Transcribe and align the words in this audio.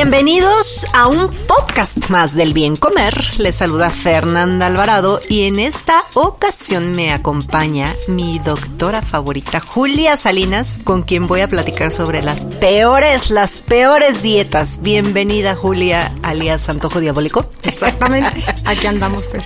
Bienvenidos 0.00 0.86
a 0.94 1.08
un 1.08 1.28
podcast 1.48 2.08
más 2.08 2.36
del 2.36 2.54
bien 2.54 2.76
comer. 2.76 3.20
Les 3.40 3.56
saluda 3.56 3.90
Fernanda 3.90 4.66
Alvarado 4.66 5.18
y 5.28 5.48
en 5.48 5.58
esta 5.58 6.04
ocasión 6.14 6.92
me 6.92 7.12
acompaña 7.12 7.92
mi 8.06 8.38
doctora 8.38 9.02
favorita 9.02 9.58
Julia 9.58 10.16
Salinas, 10.16 10.78
con 10.84 11.02
quien 11.02 11.26
voy 11.26 11.40
a 11.40 11.48
platicar 11.48 11.90
sobre 11.90 12.22
las 12.22 12.44
peores, 12.44 13.30
las 13.30 13.58
peores 13.58 14.22
dietas. 14.22 14.82
Bienvenida 14.82 15.56
Julia, 15.56 16.12
alias 16.22 16.68
Antojo 16.68 17.00
Diabólico. 17.00 17.50
Exactamente. 17.64 18.44
Aquí 18.66 18.86
andamos, 18.86 19.28
Fer. 19.28 19.42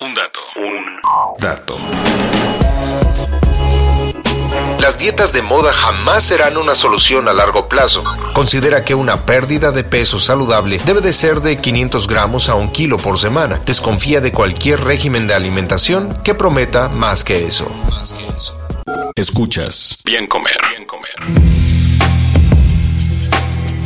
Un 0.00 0.14
dato. 0.14 0.40
Un 0.56 1.40
dato. 1.40 1.76
Las 4.80 4.96
dietas 4.96 5.34
de 5.34 5.42
moda 5.42 5.74
jamás 5.74 6.24
serán 6.24 6.56
una 6.56 6.74
solución 6.74 7.28
a 7.28 7.34
largo 7.34 7.68
plazo. 7.68 8.02
Considera 8.32 8.82
que 8.82 8.94
una 8.94 9.26
pérdida 9.26 9.72
de 9.72 9.84
peso 9.84 10.18
saludable 10.18 10.80
debe 10.86 11.02
de 11.02 11.12
ser 11.12 11.42
de 11.42 11.60
500 11.60 12.08
gramos 12.08 12.48
a 12.48 12.54
un 12.54 12.70
kilo 12.70 12.96
por 12.96 13.18
semana. 13.18 13.60
Desconfía 13.66 14.22
de 14.22 14.32
cualquier 14.32 14.80
régimen 14.80 15.26
de 15.26 15.34
alimentación 15.34 16.08
que 16.24 16.34
prometa 16.34 16.88
más 16.88 17.24
que 17.24 17.46
eso. 17.46 17.70
Escuchas. 19.14 19.98
Bien 20.02 20.26
comer. 20.26 20.58
Bien 20.70 20.86
comer. 20.86 21.14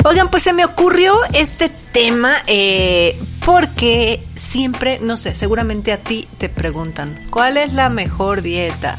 Oigan, 0.05 0.31
pues 0.31 0.45
se 0.45 0.53
me 0.53 0.65
ocurrió 0.65 1.19
este 1.33 1.71
tema 1.71 2.37
eh, 2.47 3.19
porque 3.45 4.25
siempre, 4.35 4.99
no 5.01 5.17
sé, 5.17 5.35
seguramente 5.35 5.93
a 5.93 5.99
ti 5.99 6.27
te 6.39 6.49
preguntan, 6.49 7.21
¿cuál 7.31 7.57
es 7.57 7.73
la 7.75 7.89
mejor 7.91 8.43
dieta? 8.43 8.99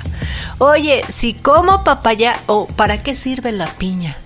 Oye, 0.60 1.04
si 1.08 1.34
como 1.34 1.84
papaya, 1.84 2.40
o 2.46 2.68
¿para 2.68 3.02
qué 3.02 3.16
sirve 3.16 3.52
la 3.52 3.68
piña? 3.68 4.18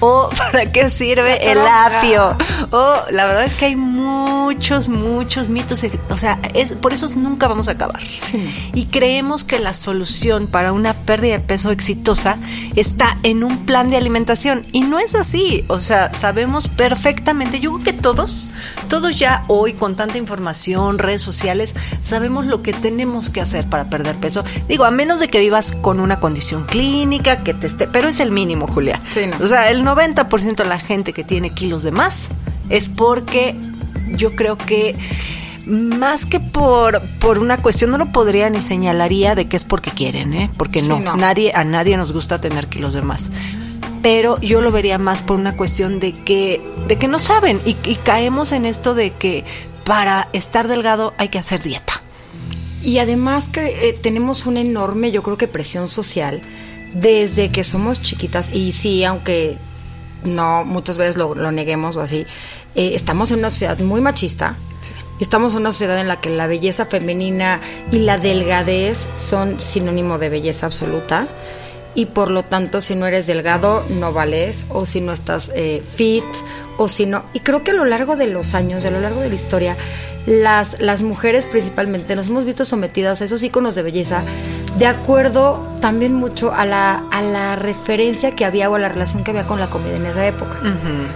O 0.00 0.30
¿para 0.36 0.70
qué 0.70 0.90
sirve 0.90 1.50
el 1.50 1.58
apio? 1.58 2.36
O 2.70 2.96
la 3.10 3.26
verdad 3.26 3.44
es 3.44 3.54
que 3.54 3.66
hay 3.66 3.76
muchos, 3.76 4.88
muchos 4.88 5.48
mitos. 5.48 5.84
O 6.10 6.18
sea, 6.18 6.38
es, 6.54 6.74
por 6.74 6.92
eso 6.92 7.08
nunca 7.16 7.48
vamos 7.48 7.68
a 7.68 7.72
acabar. 7.72 8.00
Y 8.74 8.86
creemos 8.86 9.44
que 9.44 9.58
la 9.58 9.74
solución 9.74 10.46
para 10.46 10.72
una 10.72 10.94
pérdida 10.94 11.32
de 11.32 11.40
peso 11.40 11.70
exitosa 11.70 12.38
está 12.76 13.16
en 13.22 13.44
un 13.44 13.66
plan 13.66 13.90
de 13.90 13.96
alimentación. 13.96 14.66
Y 14.72 14.82
no 14.82 14.98
es 14.98 15.14
así. 15.14 15.64
O 15.68 15.80
sea, 15.80 16.14
sabemos 16.14 16.68
perfectamente. 16.68 17.60
Yo 17.60 17.72
creo 17.72 17.84
que 17.84 17.92
todos, 17.92 18.48
todos 18.88 19.18
ya 19.18 19.44
hoy 19.48 19.72
con 19.72 19.96
tanta 19.96 20.18
información, 20.18 20.98
redes 20.98 21.22
sociales, 21.22 21.74
sabemos 22.00 22.46
lo 22.46 22.62
que 22.62 22.72
tenemos 22.72 23.30
que 23.30 23.40
hacer 23.40 23.68
para 23.68 23.90
perder 23.90 24.16
peso. 24.16 24.44
Digo, 24.68 24.84
a 24.84 24.90
menos 24.90 25.20
de 25.20 25.28
que 25.28 25.40
vivas 25.40 25.72
con 25.72 26.00
una 26.00 26.20
condición 26.20 26.64
clínica, 26.64 27.42
que 27.42 27.54
te 27.54 27.66
esté, 27.66 27.88
pero 27.88 28.08
es 28.08 28.20
el 28.20 28.32
mínimo, 28.32 28.66
Julia. 28.66 29.00
Sí, 29.10 29.26
no. 29.26 29.44
O 29.44 29.48
sea, 29.48 29.70
el 29.70 29.84
90% 29.88 30.56
de 30.56 30.64
la 30.64 30.78
gente 30.78 31.12
que 31.12 31.24
tiene 31.24 31.50
kilos 31.50 31.82
de 31.82 31.90
más 31.90 32.28
es 32.68 32.88
porque 32.88 33.56
yo 34.16 34.34
creo 34.36 34.58
que 34.58 34.96
más 35.66 36.24
que 36.24 36.40
por, 36.40 37.02
por 37.18 37.38
una 37.38 37.58
cuestión, 37.58 37.90
no 37.90 37.98
lo 37.98 38.10
podría 38.10 38.48
ni 38.50 38.62
señalaría 38.62 39.34
de 39.34 39.48
que 39.48 39.56
es 39.56 39.64
porque 39.64 39.90
quieren, 39.90 40.32
¿eh? 40.32 40.50
Porque 40.56 40.82
Sí, 40.82 40.88
no, 40.88 40.98
no. 40.98 41.16
Nadie, 41.16 41.52
a 41.54 41.64
nadie 41.64 41.96
nos 41.96 42.12
gusta 42.12 42.40
tener 42.40 42.68
kilos 42.68 42.94
de 42.94 43.02
más. 43.02 43.30
Pero 44.02 44.40
yo 44.40 44.60
lo 44.60 44.72
vería 44.72 44.96
más 44.98 45.20
por 45.20 45.38
una 45.38 45.56
cuestión 45.56 46.00
de 46.00 46.12
que, 46.12 46.62
de 46.86 46.96
que 46.96 47.08
no 47.08 47.18
saben 47.18 47.60
y, 47.66 47.76
y 47.84 47.96
caemos 47.96 48.52
en 48.52 48.64
esto 48.64 48.94
de 48.94 49.12
que 49.12 49.44
para 49.84 50.28
estar 50.32 50.68
delgado 50.68 51.12
hay 51.18 51.28
que 51.28 51.38
hacer 51.38 51.62
dieta. 51.62 52.02
Y 52.82 52.98
además 52.98 53.48
que 53.48 53.88
eh, 53.88 53.92
tenemos 53.92 54.46
una 54.46 54.60
enorme, 54.60 55.10
yo 55.10 55.22
creo 55.22 55.36
que 55.36 55.48
presión 55.48 55.88
social 55.88 56.40
desde 56.94 57.48
que 57.50 57.64
somos 57.64 58.00
chiquitas. 58.00 58.54
Y 58.54 58.72
sí, 58.72 59.04
aunque 59.04 59.58
no 60.24 60.64
muchas 60.64 60.96
veces 60.96 61.16
lo, 61.16 61.34
lo 61.34 61.52
neguemos 61.52 61.96
o 61.96 62.00
así, 62.00 62.26
eh, 62.74 62.92
estamos 62.94 63.30
en 63.30 63.40
una 63.40 63.50
sociedad 63.50 63.78
muy 63.78 64.00
machista. 64.00 64.56
Estamos 65.20 65.54
en 65.54 65.60
una 65.60 65.72
sociedad 65.72 65.98
en 65.98 66.06
la 66.06 66.20
que 66.20 66.30
la 66.30 66.46
belleza 66.46 66.86
femenina 66.86 67.60
y 67.90 67.98
la 67.98 68.18
delgadez 68.18 69.08
son 69.16 69.60
sinónimo 69.60 70.18
de 70.18 70.28
belleza 70.28 70.66
absoluta. 70.66 71.26
Y 71.96 72.06
por 72.06 72.30
lo 72.30 72.44
tanto, 72.44 72.80
si 72.80 72.94
no 72.94 73.06
eres 73.06 73.26
delgado, 73.26 73.84
no 73.88 74.12
vales. 74.12 74.64
O 74.68 74.86
si 74.86 75.00
no 75.00 75.12
estás 75.12 75.50
eh, 75.56 75.82
fit. 75.82 76.22
O 76.76 76.86
si 76.86 77.06
no. 77.06 77.24
Y 77.32 77.40
creo 77.40 77.64
que 77.64 77.72
a 77.72 77.74
lo 77.74 77.84
largo 77.84 78.14
de 78.14 78.28
los 78.28 78.54
años, 78.54 78.84
a 78.84 78.90
lo 78.90 79.00
largo 79.00 79.20
de 79.20 79.28
la 79.28 79.34
historia, 79.34 79.76
las, 80.28 80.78
las 80.80 81.02
mujeres 81.02 81.46
principalmente 81.46 82.14
nos 82.14 82.26
hemos 82.28 82.44
visto 82.44 82.64
sometidas 82.64 83.20
a 83.20 83.24
esos 83.24 83.42
íconos 83.42 83.74
de 83.74 83.82
belleza 83.82 84.22
de 84.76 84.86
acuerdo 84.86 85.66
también 85.80 86.14
mucho 86.14 86.52
a 86.52 86.64
la, 86.64 87.02
a 87.10 87.20
la 87.22 87.56
referencia 87.56 88.36
que 88.36 88.44
había 88.44 88.68
o 88.70 88.74
a 88.76 88.78
la 88.78 88.88
relación 88.88 89.24
que 89.24 89.30
había 89.30 89.46
con 89.46 89.58
la 89.58 89.70
comida 89.70 89.96
en 89.96 90.06
esa 90.06 90.24
época. 90.26 90.56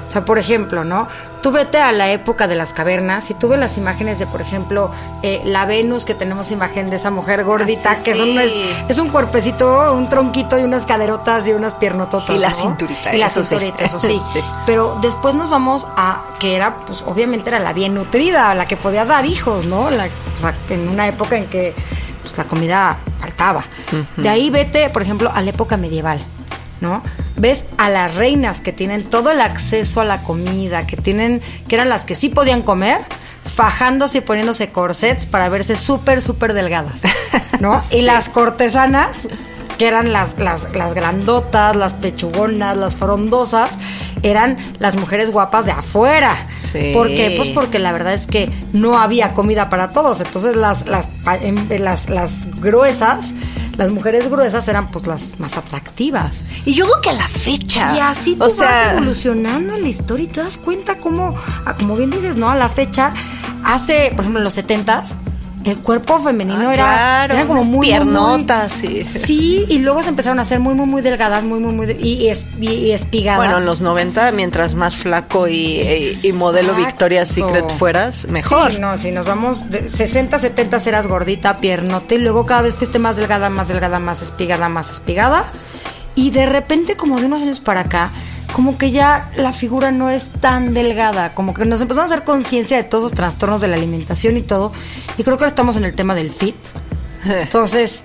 O 0.07 0.11
sea, 0.11 0.25
por 0.25 0.39
ejemplo, 0.39 0.83
¿no? 0.85 1.07
Tú 1.43 1.51
vete 1.53 1.79
a 1.79 1.91
la 1.93 2.11
época 2.11 2.47
de 2.49 2.55
las 2.55 2.73
cavernas 2.73 3.31
y 3.31 3.35
tú 3.35 3.49
ves 3.49 3.59
las 3.61 3.77
imágenes 3.77 4.19
de, 4.21 4.27
por 4.27 4.41
ejemplo, 4.41 4.91
eh, 5.23 5.43
la 5.45 5.65
Venus, 5.67 6.05
que 6.05 6.15
tenemos 6.15 6.51
imagen 6.53 6.91
de 6.91 6.97
esa 6.97 7.11
mujer 7.11 7.43
gordita, 7.45 7.93
Ah, 7.93 7.97
sí, 7.97 8.05
que 8.05 8.15
son, 8.15 8.29
sí. 8.29 8.39
es, 8.39 8.53
es 8.91 8.99
un 8.99 9.09
cuerpecito, 9.11 9.93
un 9.95 10.09
tronquito 10.09 10.59
y 10.59 10.63
unas 10.63 10.87
caderotas 10.87 11.47
y 11.47 11.53
unas 11.53 11.75
piernototas. 11.75 12.35
Y 12.37 12.39
la 12.39 12.49
¿no? 12.51 12.55
cinturita, 12.55 13.15
Y 13.15 13.19
la 13.19 13.27
eso 13.27 13.43
sí. 13.45 13.51
cinturita, 13.51 13.85
eso 13.85 13.99
sí. 14.01 14.21
Sí. 14.33 14.41
Pero 14.67 14.99
después 15.03 15.35
nos 15.35 15.51
vamos 15.51 15.87
a 15.97 16.23
que 16.39 16.55
era, 16.57 16.77
pues 16.87 17.03
obviamente 17.07 17.51
era 17.51 17.59
la 17.59 17.73
bien 17.73 17.95
nutrida, 17.95 18.55
la 18.55 18.67
que 18.67 18.77
podía 18.77 19.02
dar 19.05 19.27
hijos, 19.27 19.67
¿no? 19.67 19.91
La, 19.91 20.07
o 20.07 20.41
sea, 20.41 20.55
en 20.71 20.89
una 20.89 21.07
época 21.07 21.37
en 21.37 21.47
que 21.47 21.75
pues, 22.23 22.37
la 22.37 22.45
comida 22.45 22.99
faltaba. 23.21 23.65
De 24.17 24.29
ahí 24.29 24.51
vete, 24.51 24.89
por 24.91 25.03
ejemplo, 25.03 25.31
a 25.33 25.41
la 25.43 25.51
época 25.51 25.77
medieval, 25.77 26.19
¿no? 26.81 27.03
Ves 27.37 27.65
a 27.79 27.91
las 27.91 28.15
reinas 28.15 28.61
que 28.61 28.73
tienen 28.73 29.05
todo 29.05 29.31
el 29.31 29.41
acceso 29.41 30.01
a 30.01 30.05
la 30.05 30.23
comida, 30.23 30.87
que 30.87 30.97
tienen, 30.97 31.41
que 31.69 31.75
eran 31.75 31.89
las 31.89 32.05
que 32.05 32.15
sí 32.15 32.29
podían 32.29 32.63
comer, 32.63 33.01
fajándose 33.45 34.19
y 34.19 34.21
poniéndose 34.21 34.71
corsets 34.71 35.27
para 35.27 35.49
verse 35.49 35.77
súper, 35.77 36.23
súper 36.23 36.53
delgadas, 36.55 37.01
¿no? 37.61 37.81
Y 37.91 38.03
las 38.03 38.29
cortesanas 38.29 39.29
que 39.79 39.89
eran 39.89 40.13
las, 40.13 40.39
las, 40.39 40.75
las 40.75 40.95
grandotas, 40.95 41.75
las 41.75 41.95
pechugonas, 41.95 42.77
las 42.77 42.97
frondosas, 42.97 43.73
eran 44.23 44.57
las 44.79 44.97
mujeres 44.97 45.31
guapas 45.31 45.67
de 45.67 45.73
afuera. 45.73 46.35
Sí. 46.57 46.91
¿Por 46.93 47.09
qué? 47.09 47.35
Pues 47.37 47.49
porque 47.51 47.79
la 47.79 47.93
verdad 47.93 48.15
es 48.15 48.27
que 48.27 48.51
no 48.73 48.99
había 48.99 49.33
comida 49.35 49.69
para 49.71 49.91
todos. 49.91 50.21
Entonces 50.21 50.57
las, 50.57 50.87
las, 50.87 51.09
em- 51.43 51.69
las, 51.81 52.09
las 52.09 52.49
gruesas, 52.61 53.27
las 53.77 53.91
mujeres 53.91 54.31
gruesas 54.31 54.67
eran 54.69 54.89
pues 54.91 55.07
las 55.07 55.39
más 55.41 55.57
atractivas. 55.57 56.33
Y 56.65 56.75
yo 56.75 56.85
creo 56.87 57.01
que 57.01 57.11
a 57.11 57.15
la 57.15 57.29
fecha. 57.29 57.95
Y 57.97 58.01
así 58.01 58.37
tú 58.37 58.45
o 58.45 58.51
sea, 58.51 58.67
vas 58.69 58.93
evolucionando 58.93 59.75
en 59.75 59.83
la 59.83 59.89
historia 59.89 60.25
y 60.25 60.29
te 60.29 60.43
das 60.43 60.59
cuenta 60.59 60.97
cómo, 60.99 61.35
como 61.79 61.97
bien 61.97 62.11
dices, 62.11 62.37
¿no? 62.37 62.51
A 62.51 62.57
la 62.57 62.69
fecha, 62.69 63.13
hace, 63.65 64.11
por 64.11 64.21
ejemplo, 64.21 64.39
en 64.41 64.45
los 64.45 64.53
setentas, 64.55 65.15
el 65.65 65.79
cuerpo 65.79 66.19
femenino 66.19 66.69
Ah, 66.69 66.75
era, 66.75 67.27
claro, 67.29 67.47
como 67.47 67.61
unas 67.61 67.71
muy, 67.71 67.87
piernotas, 67.87 68.83
muy- 68.83 69.03
sí. 69.03 69.19
Sí, 69.25 69.67
y 69.69 69.79
luego 69.79 70.03
se 70.03 70.09
empezaron 70.11 70.39
a 70.39 70.43
hacer 70.43 70.61
muy, 70.61 70.75
muy, 70.75 70.87
muy 70.87 71.03
delgadas, 71.03 71.45
muy, 71.45 71.59
muy, 71.61 71.75
muy, 71.75 71.91
y, 72.01 72.15
y, 72.15 72.29
es- 72.31 72.45
y- 72.61 72.69
y 72.71 72.93
espigadas. 72.93 73.39
Bueno, 73.39 73.59
en 73.59 73.67
los 73.67 73.81
90, 73.81 74.31
mientras 74.33 74.75
más 74.75 74.97
flaco 74.97 75.49
y, 75.49 76.33
modelo. 76.35 76.75
Victoria's 76.75 77.29
Secret 77.29 77.71
fueras, 77.73 78.27
mejor. 78.29 78.73
Sí, 78.73 78.79
no, 78.79 78.97
si 78.99 79.11
nos 79.11 79.27
vamos 79.27 79.71
de 79.71 79.89
60, 79.91 80.39
70 80.39 80.79
eras 80.87 81.07
gordita, 81.07 81.57
piernota 81.59 82.15
y 82.15 82.19
luego 82.19 82.47
cada 82.47 82.63
vez 82.63 82.75
fuiste 82.75 82.99
más 82.99 83.17
delgada, 83.17 83.49
más 83.51 83.69
delgada, 83.69 83.99
más 83.99 84.23
espigada, 84.23 84.69
más 84.69 84.91
espigada. 84.91 85.51
Y 86.15 86.31
de 86.31 86.45
repente, 86.47 86.97
como 86.97 87.19
de 87.21 87.27
unos 87.27 87.43
años 87.43 87.61
para 87.61 87.81
acá, 87.83 88.11
como 88.53 88.79
que 88.79 88.91
ya 88.91 89.31
la 89.37 89.53
figura 89.53 89.91
no 89.91 90.11
es 90.11 90.29
tan 90.29 90.75
delgada, 90.75 91.35
como 91.35 91.55
que 91.55 91.65
nos 91.65 91.81
empezamos 91.81 92.11
a 92.11 92.15
hacer 92.15 92.25
conciencia 92.25 92.77
de 92.77 92.85
todos 92.85 93.05
los 93.05 93.13
trastornos 93.13 93.61
de 93.61 93.69
la 93.69 93.77
alimentación 93.77 94.37
y 94.37 94.43
todo. 94.43 94.73
Y 95.17 95.25
creo 95.25 95.37
que 95.37 95.45
ahora 95.45 95.49
estamos 95.49 95.77
en 95.77 95.85
el 95.85 95.95
tema 95.95 96.15
del 96.15 96.31
fit. 96.31 96.57
Entonces, 97.25 98.03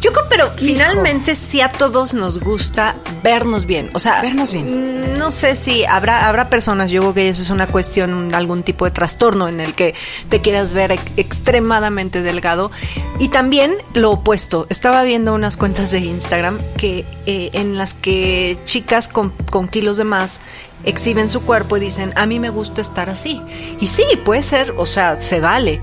Yo 0.00 0.12
creo, 0.12 0.24
pero 0.28 0.50
finalmente 0.56 1.34
sí 1.34 1.60
a 1.60 1.70
todos 1.72 2.14
nos 2.14 2.40
gusta 2.40 2.96
vernos 3.22 3.66
bien. 3.66 3.90
O 3.94 3.98
sea, 3.98 4.20
Vernos 4.22 4.52
bien. 4.52 5.14
mm, 5.14 5.18
No 5.18 5.30
sé 5.30 5.54
si 5.54 5.84
habrá, 5.84 6.26
habrá 6.28 6.48
personas, 6.50 6.90
yo 6.90 7.00
creo 7.02 7.14
que 7.14 7.28
eso 7.28 7.42
es 7.42 7.50
una 7.50 7.66
cuestión, 7.66 8.34
algún 8.34 8.62
tipo 8.62 8.84
de 8.84 8.90
trastorno 8.90 9.48
en 9.48 9.60
el 9.60 9.74
que 9.74 9.94
te 10.28 10.40
quieras 10.40 10.72
ver 10.72 10.92
ex- 10.92 11.02
extremadamente 11.16 12.22
delgado. 12.22 12.70
Y 13.18 13.28
también 13.28 13.74
lo 13.94 14.10
opuesto. 14.12 14.66
Estaba 14.70 15.02
viendo 15.02 15.34
unas 15.34 15.56
cuentas 15.56 15.90
de 15.90 15.98
Instagram 16.00 16.58
que 16.76 17.04
eh, 17.26 17.50
en 17.52 17.76
las 17.76 17.94
que 17.94 18.58
chicas 18.64 19.08
con, 19.08 19.30
con 19.50 19.68
kilos 19.68 19.96
de 19.96 20.04
más 20.04 20.40
exhiben 20.84 21.28
su 21.28 21.42
cuerpo 21.42 21.76
y 21.76 21.80
dicen, 21.80 22.12
a 22.16 22.24
mí 22.26 22.38
me 22.38 22.48
gusta 22.50 22.80
estar 22.80 23.10
así. 23.10 23.40
Y 23.80 23.88
sí, 23.88 24.04
puede 24.24 24.42
ser, 24.42 24.74
o 24.78 24.86
sea, 24.86 25.20
se 25.20 25.40
vale. 25.40 25.82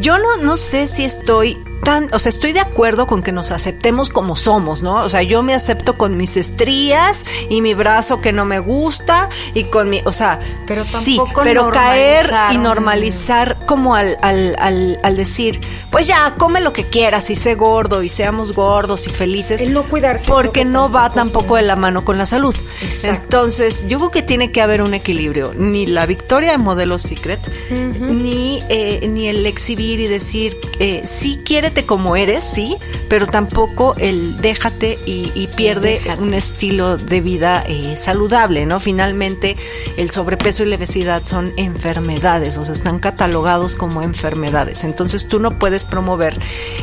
Yo 0.00 0.16
no, 0.18 0.36
no 0.36 0.56
sé 0.56 0.86
si 0.86 1.04
estoy 1.04 1.58
tan, 1.82 2.08
o 2.12 2.18
sea, 2.18 2.30
estoy 2.30 2.52
de 2.52 2.60
acuerdo 2.60 3.06
con 3.06 3.22
que 3.22 3.32
nos 3.32 3.50
aceptemos 3.50 4.08
como 4.08 4.36
somos, 4.36 4.82
¿no? 4.82 5.02
O 5.02 5.08
sea, 5.08 5.22
yo 5.22 5.42
me 5.42 5.54
acepto 5.54 5.98
con 5.98 6.16
mis 6.16 6.36
estrías 6.36 7.24
y 7.48 7.60
mi 7.60 7.74
brazo 7.74 8.20
que 8.20 8.32
no 8.32 8.44
me 8.44 8.58
gusta 8.58 9.28
y 9.54 9.64
con 9.64 9.90
mi, 9.90 10.00
o 10.04 10.12
sea, 10.12 10.38
Pero 10.66 10.84
sí, 10.84 11.20
pero 11.42 11.70
caer 11.70 12.30
y 12.52 12.58
normalizar 12.58 13.58
como 13.66 13.94
al, 13.94 14.16
al, 14.22 14.54
al, 14.58 15.00
al 15.02 15.16
decir, 15.16 15.60
pues 15.90 16.06
ya, 16.06 16.34
come 16.38 16.60
lo 16.60 16.72
que 16.72 16.86
quieras 16.88 17.30
y 17.30 17.36
sé 17.36 17.54
gordo 17.54 18.02
y 18.02 18.08
seamos 18.08 18.52
gordos 18.52 19.06
y 19.06 19.10
felices. 19.10 19.60
El 19.60 19.72
no 19.72 19.82
cuidarse 19.84 20.28
Porque 20.28 20.64
no 20.64 20.90
va 20.90 21.10
tampoco 21.10 21.32
tampoco 21.32 21.56
de 21.56 21.62
la 21.62 21.76
mano 21.76 22.04
con 22.04 22.18
la 22.18 22.26
salud. 22.26 22.54
Exacto. 22.82 23.22
Entonces, 23.22 23.86
yo 23.88 23.98
creo 23.98 24.10
que 24.10 24.22
tiene 24.22 24.52
que 24.52 24.60
haber 24.60 24.82
un 24.82 24.94
equilibrio. 24.94 25.52
Ni 25.56 25.86
la 25.86 26.06
victoria 26.06 26.52
de 26.52 26.58
modelo 26.58 26.98
secret, 26.98 27.40
ni, 27.72 28.62
eh, 28.68 29.06
ni 29.08 29.28
el 29.28 29.46
exhibir 29.46 30.00
y 30.00 30.06
decir, 30.06 30.56
eh, 30.78 31.02
sí, 31.04 31.40
quiérete 31.44 31.84
como 31.86 32.16
eres, 32.16 32.44
sí, 32.44 32.76
pero 33.08 33.26
tampoco 33.26 33.94
el 33.98 34.36
déjate 34.40 34.98
y, 35.06 35.32
y 35.34 35.46
pierde 35.48 36.00
Déjate. 36.02 36.22
un 36.22 36.34
estilo 36.34 36.96
de 36.96 37.20
vida 37.20 37.64
eh, 37.66 37.96
saludable, 37.96 38.66
¿no? 38.66 38.80
Finalmente, 38.80 39.56
el 39.96 40.10
sobrepeso 40.10 40.62
y 40.62 40.66
la 40.66 40.76
obesidad 40.76 41.22
son 41.24 41.52
enfermedades, 41.56 42.56
o 42.56 42.64
sea, 42.64 42.72
están 42.74 42.98
catalogados 42.98 43.76
como 43.76 44.02
enfermedades. 44.02 44.84
Entonces, 44.84 45.28
tú 45.28 45.40
no 45.40 45.58
puedes 45.58 45.84
promover 45.84 46.38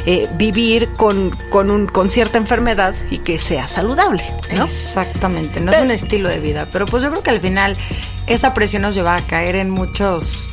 eh, 0.05 0.27
vivir 0.37 0.89
con, 0.97 1.31
con, 1.49 1.71
un, 1.71 1.87
con 1.87 2.09
cierta 2.09 2.37
enfermedad 2.37 2.93
y 3.09 3.19
que 3.19 3.39
sea 3.39 3.67
saludable, 3.67 4.23
¿no? 4.55 4.65
Exactamente, 4.65 5.59
no 5.59 5.71
es 5.71 5.81
un 5.81 5.91
estilo 5.91 6.29
de 6.29 6.39
vida, 6.39 6.67
pero 6.71 6.85
pues 6.85 7.03
yo 7.03 7.09
creo 7.09 7.23
que 7.23 7.29
al 7.31 7.39
final 7.39 7.75
esa 8.27 8.53
presión 8.53 8.83
nos 8.83 8.95
lleva 8.95 9.15
a 9.15 9.25
caer 9.25 9.55
en 9.55 9.69
muchos, 9.69 10.48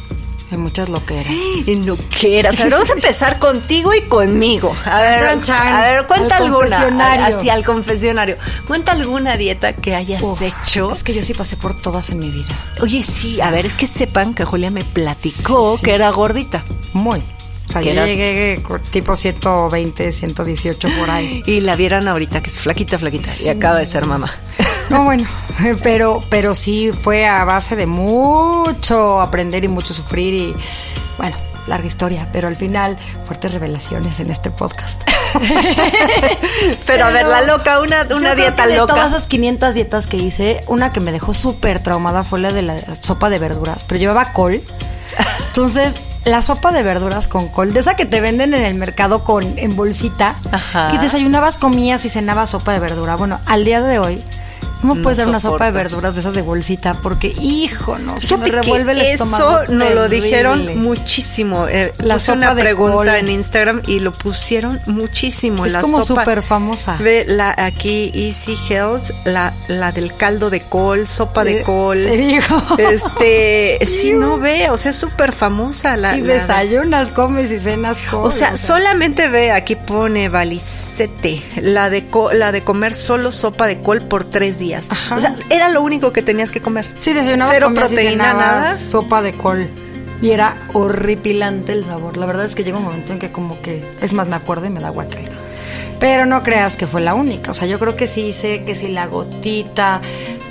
en 0.50 0.60
muchas 0.60 0.88
loqueras. 0.88 1.32
Y 1.66 1.74
no 1.76 1.96
quieras. 1.96 2.58
A 2.60 2.64
ver, 2.64 2.72
vamos 2.72 2.90
a 2.90 2.92
empezar 2.94 3.38
contigo 3.40 3.92
y 3.94 4.02
conmigo. 4.02 4.74
A 4.84 5.00
ver, 5.00 5.20
Chan, 5.20 5.42
chan. 5.42 5.66
a 5.68 5.80
ver 5.82 6.06
cuenta 6.06 6.36
Al 6.36 6.44
alguna. 6.44 6.60
confesionario. 6.68 7.36
Así 7.36 7.50
al 7.50 7.64
confesionario. 7.64 8.36
Cuenta 8.66 8.92
alguna 8.92 9.36
dieta 9.36 9.72
que 9.74 9.94
hayas 9.94 10.22
Uf, 10.22 10.42
hecho. 10.42 10.92
Es 10.92 11.02
que 11.02 11.14
yo 11.14 11.22
sí 11.22 11.34
pasé 11.34 11.56
por 11.56 11.80
todas 11.80 12.10
en 12.10 12.18
mi 12.20 12.30
vida. 12.30 12.56
Oye, 12.80 13.02
sí, 13.02 13.40
a 13.40 13.50
ver, 13.50 13.66
es 13.66 13.74
que 13.74 13.86
sepan 13.86 14.34
que 14.34 14.44
Julia 14.44 14.70
me 14.70 14.84
platicó 14.84 15.72
Sí, 15.72 15.78
sí. 15.78 15.84
que 15.84 15.94
era 15.94 16.10
gordita. 16.10 16.64
Muy. 16.92 17.22
O 17.68 17.72
sea, 17.72 17.80
¿Que 17.82 17.88
yo 17.88 18.00
eras? 18.02 18.06
llegué 18.08 18.62
tipo 18.90 19.16
120, 19.16 20.12
118 20.12 20.88
por 21.00 21.10
ahí. 21.10 21.42
Y 21.46 21.60
la 21.60 21.74
vieran 21.74 22.06
ahorita, 22.06 22.40
que 22.40 22.48
es 22.50 22.58
flaquita, 22.58 22.96
flaquita. 22.96 23.28
Y 23.42 23.48
acaba 23.48 23.78
de 23.78 23.86
ser 23.86 24.06
mamá. 24.06 24.32
No, 24.90 25.04
bueno, 25.04 25.24
pero, 25.82 26.22
pero 26.30 26.54
sí 26.54 26.92
fue 26.92 27.26
a 27.26 27.44
base 27.44 27.76
de 27.76 27.86
mucho 27.86 29.20
aprender 29.20 29.64
y 29.64 29.68
mucho 29.68 29.94
sufrir 29.94 30.34
y, 30.34 30.54
bueno, 31.18 31.36
larga 31.66 31.86
historia, 31.86 32.28
pero 32.32 32.48
al 32.48 32.56
final 32.56 32.96
fuertes 33.26 33.52
revelaciones 33.52 34.20
en 34.20 34.30
este 34.30 34.50
podcast. 34.50 35.02
Pero 36.86 37.04
a 37.06 37.10
ver, 37.10 37.26
la 37.26 37.42
loca, 37.42 37.80
una, 37.80 38.08
Yo 38.08 38.16
una 38.16 38.32
creo 38.32 38.44
dieta 38.46 38.62
que 38.64 38.70
de 38.70 38.76
loca. 38.76 38.94
todas 38.94 39.12
esas 39.12 39.26
500 39.26 39.74
dietas 39.74 40.06
que 40.06 40.16
hice, 40.16 40.64
una 40.68 40.92
que 40.92 41.00
me 41.00 41.12
dejó 41.12 41.34
súper 41.34 41.82
traumada 41.82 42.22
fue 42.22 42.38
la 42.38 42.52
de 42.52 42.62
la 42.62 42.78
sopa 43.00 43.28
de 43.28 43.38
verduras, 43.38 43.84
pero 43.86 43.98
llevaba 43.98 44.32
col. 44.32 44.62
Entonces, 45.48 45.94
la 46.24 46.40
sopa 46.42 46.72
de 46.72 46.82
verduras 46.82 47.28
con 47.28 47.48
col, 47.48 47.72
de 47.74 47.80
esa 47.80 47.96
que 47.96 48.06
te 48.06 48.20
venden 48.20 48.54
en 48.54 48.62
el 48.62 48.74
mercado 48.76 49.24
con 49.24 49.58
en 49.58 49.76
bolsita, 49.76 50.36
Ajá. 50.50 50.92
que 50.92 50.98
desayunabas, 50.98 51.56
comías 51.56 52.04
y 52.04 52.08
cenabas 52.08 52.50
sopa 52.50 52.72
de 52.72 52.78
verdura. 52.78 53.16
Bueno, 53.16 53.40
al 53.46 53.64
día 53.64 53.80
de 53.82 53.98
hoy 53.98 54.22
no 54.82 54.94
me 54.94 55.00
No 55.00 55.02
puedes 55.02 55.18
dar 55.18 55.28
una 55.28 55.40
sopa 55.40 55.66
de 55.66 55.70
verduras 55.72 56.14
de 56.14 56.20
esas 56.20 56.34
de 56.34 56.42
bolsita 56.42 56.94
porque, 57.02 57.32
hijo, 57.40 57.98
no, 57.98 58.20
se 58.20 58.36
me 58.36 58.48
revuelve 58.50 58.92
el 58.92 59.00
estómago. 59.00 59.62
eso 59.62 59.72
nos 59.72 59.94
lo 59.94 60.08
dijeron 60.08 60.80
muchísimo. 60.82 61.66
Eh, 61.68 61.92
La 61.98 62.14
puse 62.14 62.26
sopa 62.26 62.38
una 62.38 62.54
de 62.54 62.62
pregunta 62.62 62.96
col. 62.96 63.08
en 63.08 63.28
Instagram 63.28 63.82
y 63.86 64.00
lo 64.00 64.12
pusieron 64.12 64.80
muchísimo. 64.86 65.66
Es 65.66 65.72
la 65.72 65.80
como 65.80 66.04
súper 66.04 66.42
famosa. 66.42 66.96
Ve 67.00 67.24
la 67.28 67.54
aquí 67.56 68.10
Easy 68.14 68.56
Health, 68.68 69.10
la, 69.24 69.52
la 69.68 69.92
del 69.92 70.14
caldo 70.14 70.50
de 70.50 70.60
col, 70.60 71.06
sopa 71.06 71.44
de 71.44 71.60
Eh, 71.60 71.62
col. 71.62 72.02
te 72.04 72.16
digo. 72.16 72.62
Este, 72.78 73.78
sí, 73.86 74.12
no 74.14 74.38
ve, 74.38 74.70
o 74.70 74.76
sea, 74.76 74.90
es 74.90 74.96
súper 74.96 75.32
famosa 75.32 75.96
la. 75.96 76.16
Y 76.16 76.20
la- 76.22 76.34
desayunas, 76.34 77.12
comes 77.12 77.50
y 77.50 77.58
cenas 77.58 77.98
col. 78.10 78.24
o 78.24 78.30
sea, 78.30 78.56
solamente 78.56 79.28
ve, 79.28 79.52
aquí 79.52 79.74
pone 79.76 80.28
Valicete, 80.28 81.42
la 81.60 81.90
de 81.90 82.06
co- 82.06 82.32
la 82.32 82.52
de 82.52 82.62
comer 82.62 82.94
solo 82.94 83.32
sopa 83.32 83.66
de 83.66 83.80
col 83.82 84.02
por 84.02 84.24
tres 84.24 84.58
días. 84.58 84.65
Ajá. 84.74 85.14
O 85.14 85.20
sea, 85.20 85.34
era 85.50 85.68
lo 85.68 85.82
único 85.82 86.12
que 86.12 86.22
tenías 86.22 86.50
que 86.50 86.60
comer. 86.60 86.86
Sí, 86.98 87.12
desayunabas, 87.12 87.54
Cero 87.54 87.72
proteína, 87.74 88.34
nada. 88.34 88.76
sopa 88.76 89.22
de 89.22 89.32
col. 89.32 89.68
Y 90.22 90.30
era 90.30 90.56
horripilante 90.72 91.72
el 91.72 91.84
sabor. 91.84 92.16
La 92.16 92.26
verdad 92.26 92.46
es 92.46 92.54
que 92.54 92.64
llega 92.64 92.78
un 92.78 92.84
momento 92.84 93.12
en 93.12 93.18
que 93.18 93.30
como 93.30 93.60
que... 93.60 93.84
Es 94.00 94.12
más, 94.14 94.28
me 94.28 94.36
acuerdo 94.36 94.66
y 94.66 94.70
me 94.70 94.80
da 94.80 94.88
guacala. 94.88 95.28
Pero 96.00 96.26
no 96.26 96.42
creas 96.42 96.76
que 96.76 96.86
fue 96.86 97.00
la 97.00 97.14
única. 97.14 97.50
O 97.50 97.54
sea, 97.54 97.66
yo 97.66 97.78
creo 97.78 97.96
que 97.96 98.06
sí 98.06 98.28
hice 98.28 98.64
que 98.64 98.74
si 98.76 98.88
la 98.88 99.06
gotita, 99.06 100.00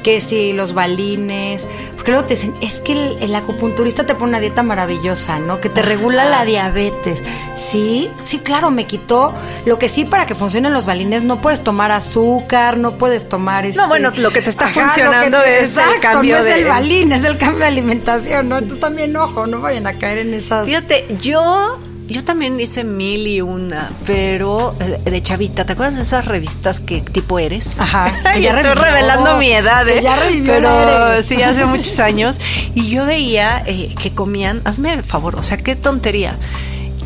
que 0.03 0.21
si 0.21 0.53
los 0.53 0.73
balines. 0.73 1.65
Porque 2.05 2.11
luego 2.11 2.27
te 2.27 2.35
dicen, 2.35 2.53
es 2.61 2.81
que 2.81 2.91
el, 2.91 3.17
el 3.23 3.33
acupunturista 3.33 4.05
te 4.05 4.13
pone 4.13 4.29
una 4.29 4.39
dieta 4.39 4.61
maravillosa, 4.61 5.39
¿no? 5.39 5.59
Que 5.59 5.69
te 5.69 5.81
regula 5.81 6.23
la 6.25 6.45
diabetes. 6.45 7.23
Sí, 7.55 8.11
sí, 8.23 8.37
claro, 8.37 8.69
me 8.69 8.85
quitó. 8.85 9.33
Lo 9.65 9.79
que 9.79 9.89
sí, 9.89 10.05
para 10.05 10.27
que 10.27 10.35
funcionen 10.35 10.71
los 10.71 10.85
balines, 10.85 11.23
no 11.23 11.41
puedes 11.41 11.63
tomar 11.63 11.91
azúcar, 11.91 12.77
no 12.77 12.99
puedes 12.99 13.27
tomar 13.27 13.65
este... 13.65 13.81
No, 13.81 13.87
bueno, 13.87 14.11
lo 14.17 14.29
que 14.29 14.43
te 14.43 14.51
está 14.51 14.67
funcionando 14.67 15.41
te- 15.41 15.57
es 15.63 15.75
el 15.75 15.79
exacto, 15.79 15.99
cambio 16.01 16.35
no 16.35 16.43
es 16.43 16.45
de- 16.45 16.61
el 16.61 16.65
balín, 16.67 17.11
es 17.11 17.25
el 17.25 17.37
cambio 17.39 17.61
de 17.61 17.65
alimentación, 17.65 18.49
¿no? 18.49 18.57
Entonces 18.59 18.79
también, 18.81 19.17
ojo, 19.17 19.47
no 19.47 19.59
vayan 19.61 19.87
a 19.87 19.97
caer 19.97 20.19
en 20.19 20.35
esas... 20.35 20.67
Fíjate, 20.67 21.07
yo 21.19 21.79
yo 22.07 22.23
también 22.23 22.59
hice 22.59 22.83
mil 22.83 23.25
y 23.27 23.41
una, 23.41 23.91
pero 24.05 24.75
eh, 24.79 25.09
de 25.09 25.21
chavita, 25.21 25.65
¿te 25.65 25.73
acuerdas 25.73 25.95
de 25.95 26.03
esas 26.03 26.25
revistas 26.25 26.79
que 26.79 27.01
tipo 27.01 27.39
eres? 27.39 27.79
Ajá, 27.79 28.13
que 28.33 28.41
ya 28.41 28.57
estoy 28.57 28.73
revivió, 28.73 28.83
revelando 28.83 29.37
mi 29.37 29.51
edad, 29.51 29.85
que 29.85 29.99
¿eh? 29.99 30.01
ya 30.01 30.15
revivió 30.15 30.53
Pero 30.53 31.23
sí, 31.23 31.41
hace 31.41 31.65
muchos 31.65 31.99
años. 31.99 32.39
Y 32.73 32.89
yo 32.89 33.05
veía 33.05 33.63
eh, 33.65 33.93
que 33.99 34.13
comían, 34.13 34.61
hazme 34.65 34.93
el 34.93 35.03
favor, 35.03 35.35
o 35.35 35.43
sea, 35.43 35.57
qué 35.57 35.75
tontería. 35.75 36.37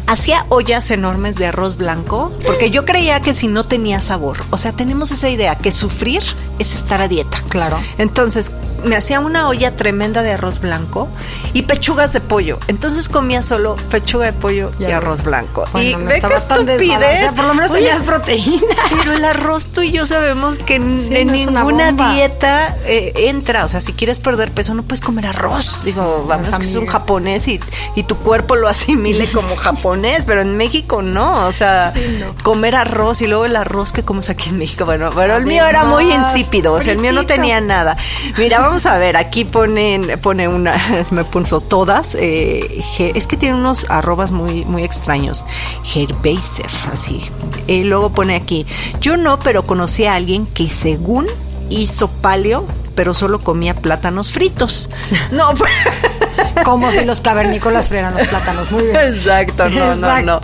Hacía 0.08 0.46
ollas 0.50 0.89
enormes 0.89 1.36
de 1.36 1.46
arroz 1.46 1.77
blanco, 1.77 2.34
porque 2.46 2.72
yo 2.72 2.84
creía 2.84 3.20
que 3.20 3.34
si 3.34 3.48
no 3.48 3.63
tenía 3.63 4.01
sabor, 4.01 4.44
o 4.50 4.58
sea, 4.58 4.72
tenemos 4.72 5.12
esa 5.12 5.29
idea 5.29 5.56
que 5.56 5.72
sufrir 5.72 6.24
es 6.60 6.75
estar 6.75 7.01
a 7.01 7.08
dieta. 7.08 7.42
Claro. 7.50 7.80
Entonces, 7.98 8.51
me 8.84 8.96
hacía 8.96 9.20
una 9.20 9.48
olla 9.48 9.75
tremenda 9.75 10.22
de 10.24 10.34
arroz 10.34 10.60
blanco 10.60 11.08
y 11.54 11.63
pechugas 11.63 12.13
de 12.13 12.22
pollo. 12.22 12.60
Entonces 12.68 13.10
comía 13.10 13.44
solo 13.44 13.75
pechuga 13.89 14.28
de 14.28 14.34
pollo 14.34 14.72
y, 14.80 14.84
Y 14.84 14.92
arroz 14.92 15.24
blanco. 15.24 15.66
Bueno, 15.72 15.89
y 15.89 15.94
no 15.94 16.10
ve 16.10 16.22
tan 16.22 16.32
estupidez. 16.32 17.34
por 17.34 17.46
lo 17.46 17.54
menos 17.54 17.72
Oye, 17.72 17.82
tenías 17.82 18.01
proteína. 18.01 18.75
Pero 18.89 19.13
el 19.13 19.25
arroz 19.25 19.68
tú 19.68 19.82
y 19.82 19.92
yo 19.92 20.06
sabemos 20.06 20.60
que 20.60 20.75
en, 20.75 21.04
Sí, 21.08 21.16
en 21.16 21.28
no 21.28 21.34
es 21.34 21.48
una 21.48 21.63
ninguna 21.63 21.92
dieta 21.92 22.78
eh, 22.86 23.13
entra. 23.16 23.66
O 23.66 23.68
sea, 23.68 23.82
si 23.82 23.94
quieres 23.94 24.20
perder 24.20 24.51
peso, 24.51 24.74
no 24.74 24.84
puedes 24.84 25.01
comer 25.01 25.28
arroz. 25.28 25.84
Digo, 25.84 26.25
vamos, 26.28 26.50
que 26.50 26.66
es 26.66 26.75
un 26.75 26.88
japonés 26.88 27.48
y, 27.48 27.60
y 27.96 28.04
tu 28.04 28.18
cuerpo 28.18 28.56
lo 28.56 28.68
asimile 28.68 29.28
como 29.34 29.56
japonés, 29.56 30.24
pero 30.25 30.42
en 30.42 30.58
México 30.58 31.01
no. 31.01 31.48
O 31.48 31.51
sea, 31.51 31.94
comer 32.44 32.75
arroz 32.75 33.22
y 33.22 33.28
luego 33.28 33.46
el 33.46 33.56
arroz 33.56 33.92
que 33.92 34.04
comes 34.04 34.30
aquí 34.30 34.50
en 34.50 34.58
México. 34.58 34.86
Bueno, 34.86 35.10
pero 35.16 35.38
el 35.38 35.46
mío 35.46 35.66
era 35.66 35.86
muy 35.86 36.12
insípido. 36.12 36.49
El 36.91 36.98
mío 37.00 37.12
no 37.13 37.25
tenía 37.25 37.62
nada. 37.62 37.98
Mira, 38.38 38.60
vamos 38.60 38.86
a 38.86 38.98
ver, 38.98 39.18
aquí 39.18 39.46
ponen, 39.46 40.20
pone 40.22 40.48
una, 40.48 40.75
me 41.12 41.24
puso 41.24 41.62
todas. 41.62 42.15
eh, 42.15 42.82
es 43.15 43.27
que 43.27 43.38
tiene 43.38 43.56
unos 43.56 43.86
arrobas 43.89 44.32
muy, 44.32 44.65
muy 44.65 44.84
extraños. 44.84 45.46
Herbaser, 45.96 46.70
así. 46.91 47.20
Y 47.68 47.84
luego 47.84 48.12
pone 48.12 48.36
aquí, 48.36 48.65
yo 49.01 49.18
no, 49.18 49.39
pero 49.39 49.65
conocí 49.65 50.06
a 50.06 50.15
alguien 50.15 50.46
que 50.48 50.70
según 50.70 51.27
hizo 51.70 52.08
paleo, 52.08 52.65
pero 52.96 53.13
solo 53.13 53.39
comía 53.39 53.75
plátanos 53.75 54.32
fritos. 54.32 54.89
No, 55.32 55.53
pues. 55.53 55.72
Como 56.63 56.92
si 56.92 57.06
los 57.06 57.22
cavernícolas 57.22 57.89
frieran 57.89 58.13
los 58.13 58.28
plátanos. 58.28 58.72
Muy 58.72 58.84
bien. 58.84 58.96
Exacto, 58.98 59.70
no, 59.70 59.96
no, 59.96 60.22
no. 60.22 60.39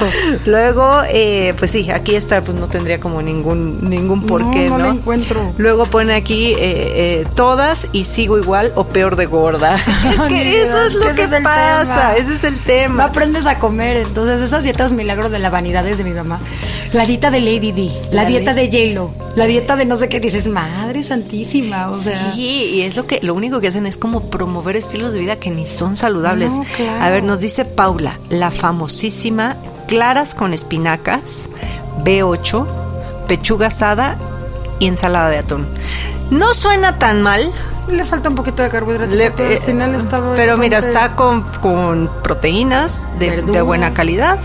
Luego, 0.46 1.02
eh, 1.10 1.54
pues 1.58 1.72
sí, 1.72 1.90
aquí 1.92 2.16
está, 2.16 2.42
pues 2.42 2.58
no 2.58 2.68
tendría 2.68 3.00
como 3.00 3.22
ningún 3.22 3.90
ningún 3.90 4.26
porqué, 4.26 4.70
No, 4.70 4.78
¿no? 4.78 4.86
no 4.86 4.92
le 4.94 5.00
encuentro. 5.00 5.54
Luego 5.58 5.86
pone 5.88 6.14
aquí 6.16 6.54
eh, 6.54 6.58
eh, 6.60 7.28
todas 7.36 7.88
y 7.92 8.06
sigo 8.06 8.38
igual 8.38 8.72
o 8.76 8.86
peor 8.86 9.16
de 9.16 9.26
gorda. 9.26 9.76
es 10.14 10.22
que 10.22 10.62
eso 10.64 10.82
es 10.86 10.94
lo 10.96 11.06
que 11.06 11.12
ese 11.12 11.16
que 11.16 11.24
es 11.24 11.32
el 11.34 11.44
pasa, 11.44 11.86
tema. 11.86 12.14
ese 12.16 12.34
es 12.36 12.44
el 12.44 12.56
No 12.58 12.64
tema. 12.66 13.04
aprendes 13.06 13.46
a 13.46 13.60
comer, 13.60 13.98
entonces 13.98 14.42
esas 14.42 14.64
dietas 14.64 14.92
milagros 14.92 15.32
de 15.32 15.40
la 15.40 15.50
vanidad 15.50 15.88
es 15.88 15.98
de 15.98 16.04
mi 16.04 16.12
mamá. 16.14 16.40
La 16.94 17.06
dieta 17.06 17.30
de 17.32 17.42
Lady 17.42 17.72
D, 17.72 17.92
la, 18.12 18.26
dieta 18.26 18.54
de 18.54 18.68
J-Lo, 18.68 19.12
la 19.36 19.46
dieta 19.48 19.76
de 19.76 19.86
no 19.86 19.98
sé 19.98 20.08
qué 20.08 20.20
dices, 20.20 20.48
madre 20.48 21.04
santísima, 21.04 21.90
o 21.90 21.98
sea. 21.98 22.34
Sí, 22.34 22.72
y 22.76 22.82
es 22.84 22.96
lo 22.96 23.06
que 23.06 23.20
lo 23.22 23.34
único 23.34 23.60
que 23.60 23.68
hacen 23.68 23.86
es 23.86 23.98
como 23.98 24.30
promover 24.30 24.78
estilos 24.78 25.12
de 25.12 25.20
vida 25.20 25.36
que 25.38 25.50
ni 25.50 25.66
son 25.66 25.96
saludables. 25.96 26.05
No, 26.56 26.66
claro. 26.76 27.04
A 27.04 27.10
ver, 27.10 27.24
nos 27.24 27.40
dice 27.40 27.66
Paula, 27.66 28.20
la 28.30 28.52
famosísima 28.52 29.56
claras 29.88 30.34
con 30.36 30.54
espinacas, 30.54 31.50
B8, 32.04 32.66
pechuga 33.28 33.68
asada 33.68 34.18
y 34.80 34.88
ensalada 34.88 35.30
de 35.30 35.38
atún. 35.40 35.68
No 36.32 36.54
suena 36.54 36.98
tan 36.98 37.22
mal, 37.22 37.52
Le 37.88 38.04
falta 38.04 38.30
un 38.30 38.36
poquito 38.36 38.64
de 38.64 38.70
carbohidrato, 38.70 39.14
le- 39.16 39.30
pero 39.30 39.52
eh, 39.52 39.58
al 39.58 39.62
final 39.64 39.94
está 39.96 40.34
pero 40.36 40.58
mira, 40.58 40.80
está 40.80 41.16
con, 41.16 41.44
con 41.62 42.10
proteínas 42.24 43.10
de, 43.20 43.62
buena 43.62 43.94
calidad. 43.94 44.40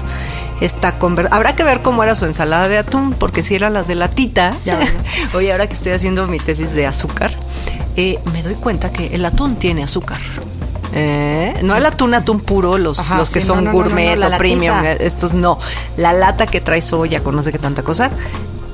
Está 0.61 0.99
con 0.99 1.17
habrá 1.33 1.57
que 1.57 1.65
ver 1.65 1.81
cómo 1.81 2.03
era 2.05 2.15
su 2.15 2.27
ensalada 2.27 2.69
de 2.69 2.77
atún, 2.77 3.15
porque 3.15 3.43
si 3.43 3.55
eran 3.55 3.73
las 3.73 3.89
de 3.89 3.95
latita. 3.95 4.57
Ya, 4.67 4.77
bueno. 4.77 4.91
Oye, 5.35 5.53
ahora 5.53 5.67
que 5.69 5.73
estoy 5.73 5.93
haciendo 5.93 6.27
mi 6.27 6.39
tesis 6.39 6.75
de 6.75 6.87
azúcar, 6.87 7.33
eh, 7.97 8.19
me 8.35 8.43
doy 8.43 8.57
cuenta 8.57 8.93
que 8.93 9.07
el 9.15 9.25
atún 9.25 9.57
tiene 9.57 9.83
azúcar. 9.85 10.19
Eh, 10.93 11.61
no 11.63 11.77
el 11.77 11.87
atún, 11.87 12.15
atún 12.15 12.41
puro, 12.41 12.77
los, 12.79 12.99
Ajá, 12.99 13.17
los 13.19 13.31
que 13.31 13.41
sí, 13.41 13.47
son 13.47 13.59
no, 13.59 13.63
no, 13.65 13.71
no, 13.71 13.85
gourmet 13.85 14.17
no, 14.19 14.29
la 14.29 14.37
o 14.37 14.39
premium, 14.39 14.77
latita. 14.83 15.05
estos 15.05 15.33
no. 15.35 15.59
La 15.97 16.13
lata 16.13 16.47
que 16.47 16.61
trae 16.61 16.83
soya 16.83 17.23
con 17.23 17.37
no 17.37 17.43
sé 17.43 17.53
qué 17.53 17.59
tanta 17.59 17.83
cosa, 17.83 18.11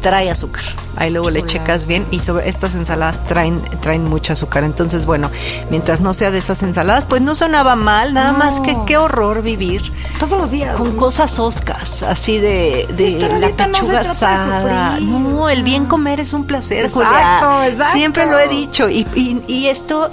trae 0.01 0.31
azúcar. 0.31 0.63
Ahí 0.97 1.11
luego 1.11 1.31
le 1.31 1.43
checas 1.43 1.87
bien 1.87 2.07
y 2.13 2.21
sobre 2.21 2.49
estas 2.49 2.75
ensaladas 2.77 3.23
traen, 3.27 3.61
traen 3.81 4.05
mucho 4.05 4.33
azúcar. 4.35 4.63
Entonces, 4.65 5.05
bueno, 5.05 5.31
mientras 5.69 6.01
no 6.01 6.15
sea 6.15 6.31
de 6.31 6.39
esas 6.39 6.63
ensaladas, 6.63 7.05
pues 7.07 7.21
no 7.23 7.35
sonaba 7.35 7.75
mal, 7.77 8.15
nada 8.15 8.33
No. 8.33 8.39
más 8.39 8.61
que 8.61 8.77
qué 8.87 8.97
horror 8.97 9.43
vivir 9.43 9.83
Todos 10.21 10.39
los 10.41 10.51
días. 10.53 10.77
con 10.77 10.97
cosas 10.97 11.39
oscas, 11.41 12.03
así 12.03 12.39
de, 12.39 12.87
de 12.97 13.19
la 13.29 13.49
no 13.49 13.57
pechuga 13.57 13.93
de 14.05 14.09
asada. 14.09 15.01
No, 15.01 15.49
el 15.51 15.65
bien 15.65 15.87
comer 15.87 16.21
es 16.21 16.33
un 16.35 16.45
placer, 16.47 16.85
Exacto, 16.87 17.05
Julia. 17.11 17.67
exacto. 17.69 17.93
Siempre 17.99 18.27
lo 18.27 18.39
he 18.39 18.49
dicho. 18.49 18.89
Y, 18.89 19.07
y- 19.15 19.43
y 19.49 19.67
esto 19.67 20.11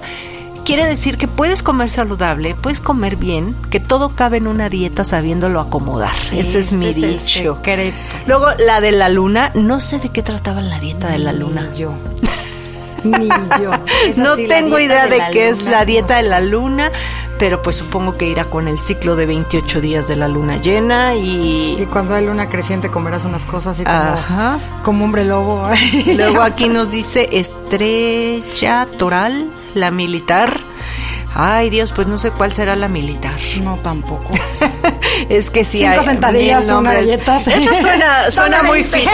quiere 0.63 0.85
decir 0.85 1.17
que 1.17 1.27
puedes 1.27 1.63
comer 1.63 1.89
saludable, 1.89 2.55
puedes 2.55 2.79
comer 2.79 3.15
bien, 3.15 3.55
que 3.69 3.79
todo 3.79 4.15
cabe 4.15 4.37
en 4.37 4.47
una 4.47 4.69
dieta 4.69 5.03
sabiéndolo 5.03 5.59
acomodar. 5.59 6.15
Ese 6.31 6.59
es 6.59 6.73
mi 6.73 6.87
es 6.87 6.95
dicho. 6.95 7.59
Luego, 8.25 8.47
la 8.59 8.81
de 8.81 8.91
la 8.91 9.09
luna, 9.09 9.51
no 9.55 9.79
sé 9.79 9.99
de 9.99 10.09
qué 10.09 10.23
trataba 10.23 10.61
la 10.61 10.79
dieta 10.79 11.09
de 11.09 11.19
la 11.19 11.33
luna. 11.33 11.69
Ni 11.73 11.79
yo. 11.79 11.93
Ni 13.03 13.27
yo. 13.27 13.71
Esa 14.07 14.23
No 14.23 14.35
sí, 14.35 14.47
tengo 14.47 14.79
idea 14.79 15.07
de, 15.07 15.21
qué 15.31 15.49
es 15.49 15.63
la 15.63 15.85
dieta 15.85 16.15
no 16.17 16.23
de 16.23 16.29
la 16.29 16.39
luna, 16.39 16.91
pero 17.37 17.61
pues 17.61 17.75
supongo 17.75 18.17
que 18.17 18.29
irá 18.29 18.45
con 18.45 18.67
el 18.67 18.79
ciclo 18.79 19.15
de 19.15 19.25
28 19.25 19.81
días 19.81 20.07
de 20.07 20.15
la 20.15 20.27
luna 20.29 20.57
llena 20.57 21.15
y 21.15 21.75
Y 21.79 21.85
cuando 21.87 22.15
hay 22.15 22.25
luna 22.25 22.47
creciente 22.47 22.89
comerás 22.89 23.25
unas 23.25 23.43
cosas 23.43 23.75
así 23.75 23.83
como, 23.83 23.97
Ajá. 23.97 24.59
como 24.83 25.03
hombre 25.05 25.25
lobo. 25.25 25.67
luego 26.15 26.41
aquí 26.41 26.69
nos 26.69 26.91
dice 26.91 27.27
Estrella 27.33 28.87
Toral, 28.97 29.49
la 29.73 29.91
militar. 29.91 30.59
Ay 31.35 31.69
Dios, 31.71 31.91
pues 31.93 32.07
no 32.07 32.17
sé 32.19 32.29
cuál 32.31 32.53
será 32.53 32.75
la 32.75 32.87
militar. 32.87 33.33
No, 33.61 33.77
tampoco. 33.77 34.29
Es 35.29 35.49
que 35.49 35.63
sí 35.63 35.79
Cinco 35.79 35.99
hay 35.99 36.03
sentadillas, 36.05 36.67
una 36.69 36.93
galleta. 36.93 37.37
Esa 37.39 37.81
suena, 37.81 38.31
suena 38.31 38.63
muy 38.63 38.81
20. 38.81 38.97
fit. 38.99 39.09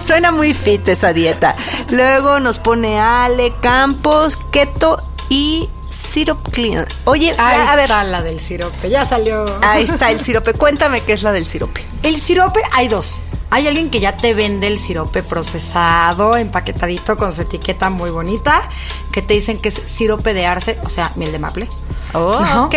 Suena 0.00 0.30
muy 0.30 0.54
fit 0.54 0.88
esa 0.88 1.12
dieta. 1.12 1.54
Luego 1.90 2.40
nos 2.40 2.58
pone 2.58 2.98
Ale 2.98 3.52
Campos, 3.60 4.36
keto 4.50 5.02
y 5.28 5.68
syrup 5.90 6.48
clean. 6.50 6.86
Oye, 7.04 7.34
Ahí 7.38 7.60
a 7.68 7.76
ver, 7.76 7.84
está 7.84 8.04
la 8.04 8.22
del 8.22 8.40
sirope. 8.40 8.88
Ya 8.88 9.04
salió. 9.04 9.58
ahí 9.62 9.84
está 9.84 10.10
el 10.10 10.20
sirope. 10.24 10.54
Cuéntame 10.54 11.02
qué 11.02 11.12
es 11.12 11.22
la 11.22 11.32
del 11.32 11.46
sirope. 11.46 11.84
El 12.02 12.20
sirope 12.20 12.60
hay 12.72 12.88
dos. 12.88 13.16
Hay 13.54 13.68
alguien 13.68 13.88
que 13.88 14.00
ya 14.00 14.16
te 14.16 14.34
vende 14.34 14.66
el 14.66 14.80
sirope 14.80 15.22
procesado, 15.22 16.36
empaquetadito 16.36 17.16
con 17.16 17.32
su 17.32 17.42
etiqueta 17.42 17.88
muy 17.88 18.10
bonita, 18.10 18.68
que 19.12 19.22
te 19.22 19.34
dicen 19.34 19.58
que 19.58 19.68
es 19.68 19.80
sirope 19.86 20.34
de 20.34 20.44
arce, 20.44 20.76
o 20.82 20.88
sea, 20.88 21.12
miel 21.14 21.30
de 21.30 21.38
maple. 21.38 21.68
Oh, 22.14 22.40
¿No? 22.40 22.64
ok. 22.64 22.74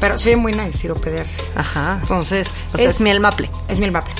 Pero 0.00 0.18
sí, 0.18 0.34
muy 0.34 0.52
nice, 0.54 0.78
sirope 0.78 1.10
de 1.10 1.20
arce. 1.20 1.42
Ajá. 1.54 1.98
Entonces, 2.00 2.50
O 2.72 2.78
sea, 2.78 2.88
es 2.88 3.02
miel 3.02 3.20
maple. 3.20 3.50
Es 3.68 3.80
miel 3.80 3.92
maple. 3.92 4.14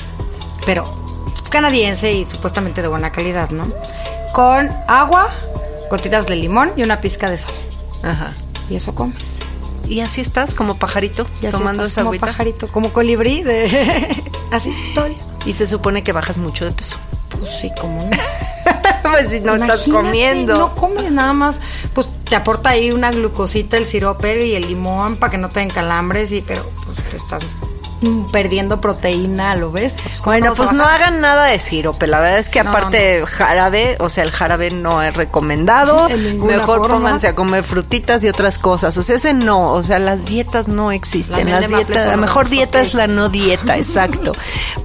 Pero 0.67 0.85
canadiense 1.49 2.13
y 2.13 2.27
supuestamente 2.27 2.83
de 2.83 2.87
buena 2.87 3.11
calidad, 3.11 3.49
¿no? 3.49 3.65
Con 4.31 4.69
agua, 4.87 5.33
gotitas 5.89 6.27
de 6.27 6.35
limón 6.35 6.71
y 6.77 6.83
una 6.83 7.01
pizca 7.01 7.31
de 7.31 7.39
sal. 7.39 7.53
Ajá. 8.03 8.31
Y 8.69 8.75
eso 8.75 8.93
comes. 8.93 9.39
Y 9.87 10.01
así 10.01 10.21
estás, 10.21 10.53
como 10.53 10.75
pajarito, 10.75 11.25
Y 11.41 11.47
así 11.47 11.57
tomando 11.57 11.81
estás 11.83 11.93
esa 11.93 12.01
como 12.01 12.09
agüita. 12.09 12.25
pajarito, 12.27 12.67
como 12.67 12.93
colibrí 12.93 13.41
de 13.41 14.23
así 14.51 14.71
todo. 14.93 15.07
Y 15.45 15.53
se 15.53 15.67
supone 15.67 16.03
que 16.03 16.11
bajas 16.11 16.37
mucho 16.37 16.65
de 16.65 16.71
peso. 16.71 16.97
Pues 17.29 17.49
sí, 17.49 17.71
como 17.79 18.03
no. 18.03 18.09
pues 19.03 19.29
si 19.29 19.39
no 19.39 19.55
estás 19.55 19.83
comiendo. 19.83 20.57
No 20.57 20.75
comes 20.75 21.11
nada 21.11 21.33
más, 21.33 21.59
pues 21.93 22.07
te 22.27 22.35
aporta 22.35 22.71
ahí 22.71 22.91
una 22.91 23.11
glucosita, 23.11 23.77
el 23.77 23.85
sirope 23.85 24.45
y 24.45 24.55
el 24.55 24.67
limón 24.67 25.17
para 25.17 25.31
que 25.31 25.37
no 25.37 25.49
te 25.49 25.59
den 25.59 25.69
calambres, 25.69 26.31
y, 26.31 26.41
pero 26.41 26.69
pues 26.85 26.97
te 27.09 27.17
estás 27.17 27.43
perdiendo 28.31 28.81
proteína 28.81 29.55
lo 29.55 29.71
bestia. 29.71 30.03
Pues, 30.05 30.21
¿cómo 30.21 30.31
Bueno, 30.31 30.53
pues 30.53 30.71
no 30.73 30.85
hagan 30.85 31.21
nada 31.21 31.45
de 31.45 31.59
sirope. 31.59 32.07
La 32.07 32.19
verdad 32.19 32.39
es 32.39 32.49
que 32.49 32.63
No, 32.63 32.69
aparte 32.69 33.25
jarabe, 33.25 33.97
o 33.99 34.09
sea, 34.09 34.23
el 34.23 34.31
jarabe 34.31 34.71
no 34.71 35.01
es 35.01 35.15
recomendado. 35.15 36.07
Mejor 36.09 36.79
forma. 36.79 36.95
pónganse 36.95 37.27
a 37.27 37.35
comer 37.35 37.63
frutitas 37.63 38.23
y 38.23 38.29
otras 38.29 38.57
cosas. 38.57 38.97
O 38.97 39.03
sea, 39.03 39.15
ese 39.15 39.33
no. 39.33 39.71
O 39.73 39.83
sea, 39.83 39.99
las 39.99 40.25
dietas 40.25 40.67
no 40.67 40.89
La 40.89 40.95
existen. 40.95 41.45
miel 41.45 41.61
Las 41.61 41.67
dietas, 41.67 42.07
la 42.07 42.17
mejor 42.17 42.49
dieta 42.49 42.81
es 42.81 42.93
la 42.93 43.07
no 43.07 43.29
dieta, 43.29 43.77
exacto. 43.77 44.33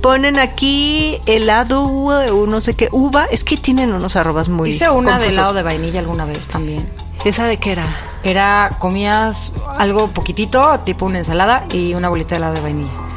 Ponen 0.00 0.39
aquí 0.39 1.21
helado, 1.27 2.47
no 2.47 2.61
sé 2.61 2.75
qué, 2.75 2.89
uva. 2.93 3.27
Es 3.31 3.45
que 3.45 3.57
tienen 3.57 3.93
unos 3.93 4.17
arrobas 4.17 4.49
muy. 4.49 4.71
Hice 4.71 4.91
una 4.91 5.19
de 5.19 5.29
helado 5.29 5.55
de 5.55 5.62
vainilla 5.62 6.00
alguna 6.00 6.25
vez 6.25 6.47
también. 6.47 6.89
¿Esa 7.25 7.47
de 7.47 7.59
qué 7.59 7.73
era? 7.73 7.87
Era, 8.23 8.77
comías 8.79 9.53
algo 9.77 10.09
poquitito, 10.09 10.81
tipo 10.81 11.05
una 11.07 11.19
ensalada 11.19 11.65
y 11.71 11.95
una 11.95 12.09
bolita 12.09 12.31
de 12.31 12.37
helado 12.37 12.55
de 12.55 12.61
vainilla. 12.61 13.10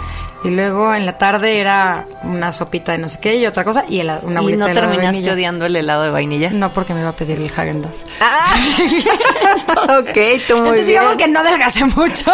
Y 0.43 0.49
luego 0.49 0.93
en 0.93 1.05
la 1.05 1.17
tarde 1.17 1.59
era 1.59 2.05
una 2.23 2.51
sopita 2.51 2.91
de 2.91 2.97
no 2.97 3.07
sé 3.07 3.17
qué 3.19 3.35
y 3.37 3.45
otra 3.45 3.63
cosa 3.63 3.85
y 3.87 3.99
helado- 4.01 4.23
una 4.23 4.41
¿Y 4.41 4.57
no 4.57 4.65
de 4.65 4.73
de 4.73 4.79
terminaste 4.79 5.11
vainilla. 5.13 5.33
odiando 5.33 5.65
el 5.65 5.75
helado 5.77 6.03
de 6.03 6.09
vainilla? 6.09 6.49
No, 6.51 6.73
porque 6.73 6.93
me 6.93 6.99
iba 6.99 7.09
a 7.09 7.13
pedir 7.15 7.37
el 7.39 7.49
Häagen-Dazs. 7.49 8.05
Ah, 8.19 8.55
ok, 9.99 10.17
tú 10.47 10.57
muy 10.57 10.69
Entonces, 10.69 10.73
bien. 10.73 10.87
digamos 10.87 11.15
que 11.15 11.27
no 11.27 11.39
adelgacé 11.39 11.85
mucho. 11.85 12.31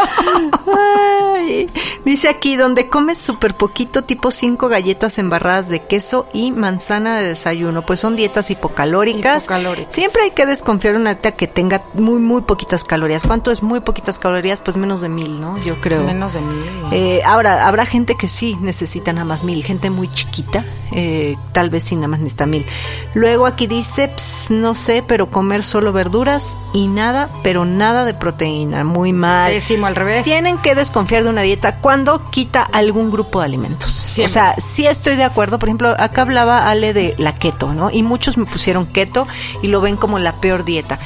Ay, 1.35 1.69
dice 2.05 2.29
aquí, 2.29 2.55
donde 2.55 2.87
comes 2.87 3.17
súper 3.17 3.55
poquito, 3.55 4.03
tipo 4.03 4.31
cinco 4.31 4.67
galletas 4.69 5.17
embarradas 5.17 5.69
de 5.69 5.81
queso 5.81 6.27
y 6.33 6.51
manzana 6.51 7.17
de 7.17 7.27
desayuno. 7.29 7.81
Pues 7.83 7.99
son 7.99 8.15
dietas 8.15 8.51
hipocalóricas. 8.51 9.43
Hipocalóricas. 9.43 9.93
Siempre 9.93 10.23
hay 10.23 10.31
que 10.31 10.45
desconfiar 10.45 10.93
de 10.95 11.01
una 11.01 11.13
dieta 11.13 11.31
que 11.31 11.47
tenga 11.47 11.83
muy, 11.93 12.19
muy 12.19 12.41
poquitas 12.41 12.83
calorías. 12.83 13.23
¿Cuánto 13.25 13.51
es 13.51 13.63
muy 13.63 13.79
poquitas 13.79 14.19
calorías? 14.19 14.61
Pues 14.61 14.77
menos 14.77 15.01
de 15.01 15.09
mil, 15.09 15.39
¿no? 15.41 15.57
Yo 15.59 15.75
creo. 15.81 16.03
Menos 16.03 16.33
de 16.33 16.41
mil. 16.41 16.63
Eh, 16.91 17.21
ahora, 17.25 17.67
habrá 17.67 17.85
gente 17.85 18.15
que 18.15 18.27
sí 18.27 18.57
necesita 18.61 19.13
nada 19.13 19.25
más 19.25 19.43
mil, 19.43 19.63
gente 19.63 19.89
muy 19.89 20.07
chiquita, 20.07 20.65
eh, 20.91 21.35
tal 21.53 21.69
vez 21.69 21.83
sí 21.83 21.95
nada 21.95 22.07
más 22.07 22.19
necesita 22.19 22.45
mil. 22.45 22.65
Luego 23.13 23.45
aquí 23.45 23.67
dice, 23.67 24.07
ps, 24.07 24.49
no 24.49 24.75
sé, 24.75 25.03
pero 25.05 25.29
comer 25.29 25.63
solo 25.63 25.91
verduras 25.93 26.57
y 26.73 26.87
nada, 26.87 27.18
pero 27.43 27.65
nada 27.65 28.05
de 28.05 28.13
proteína, 28.13 28.83
muy 28.83 29.13
mal. 29.13 29.51
Pésimo, 29.51 29.87
al 29.87 29.95
revés. 29.95 30.23
Tienen 30.23 30.57
que 30.57 30.75
desconfiar 30.75 31.23
de 31.23 31.29
una 31.29 31.41
dieta 31.41 31.77
cuando 31.77 32.29
quita 32.29 32.61
algún 32.61 33.11
grupo 33.11 33.39
de 33.39 33.45
alimentos. 33.45 33.91
Siempre. 33.91 34.25
O 34.25 34.33
sea, 34.33 34.55
sí 34.57 34.85
estoy 34.85 35.15
de 35.15 35.23
acuerdo. 35.23 35.59
Por 35.59 35.69
ejemplo, 35.69 35.95
acá 35.97 36.21
hablaba 36.21 36.69
Ale 36.69 36.93
de 36.93 37.15
la 37.17 37.35
keto, 37.35 37.73
¿no? 37.73 37.89
Y 37.91 38.03
muchos 38.03 38.37
me 38.37 38.45
pusieron 38.45 38.85
keto 38.85 39.27
y 39.61 39.67
lo 39.67 39.81
ven 39.81 39.97
como 39.97 40.19
la 40.19 40.33
peor 40.33 40.63
dieta. 40.65 40.99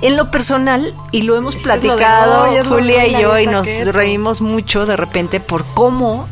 En 0.00 0.16
lo 0.16 0.32
personal, 0.32 0.94
y 1.12 1.22
lo 1.22 1.36
hemos 1.36 1.54
lo 1.54 1.60
de 1.60 1.64
platicado 1.64 2.46
Julia 2.64 3.06
y 3.06 3.22
yo, 3.22 3.38
y 3.38 3.46
nos 3.46 3.68
keto. 3.68 3.92
reímos 3.92 4.40
mucho 4.40 4.84
de 4.84 4.96
repente 4.96 5.38
por 5.38 5.64
cómo 5.64 6.26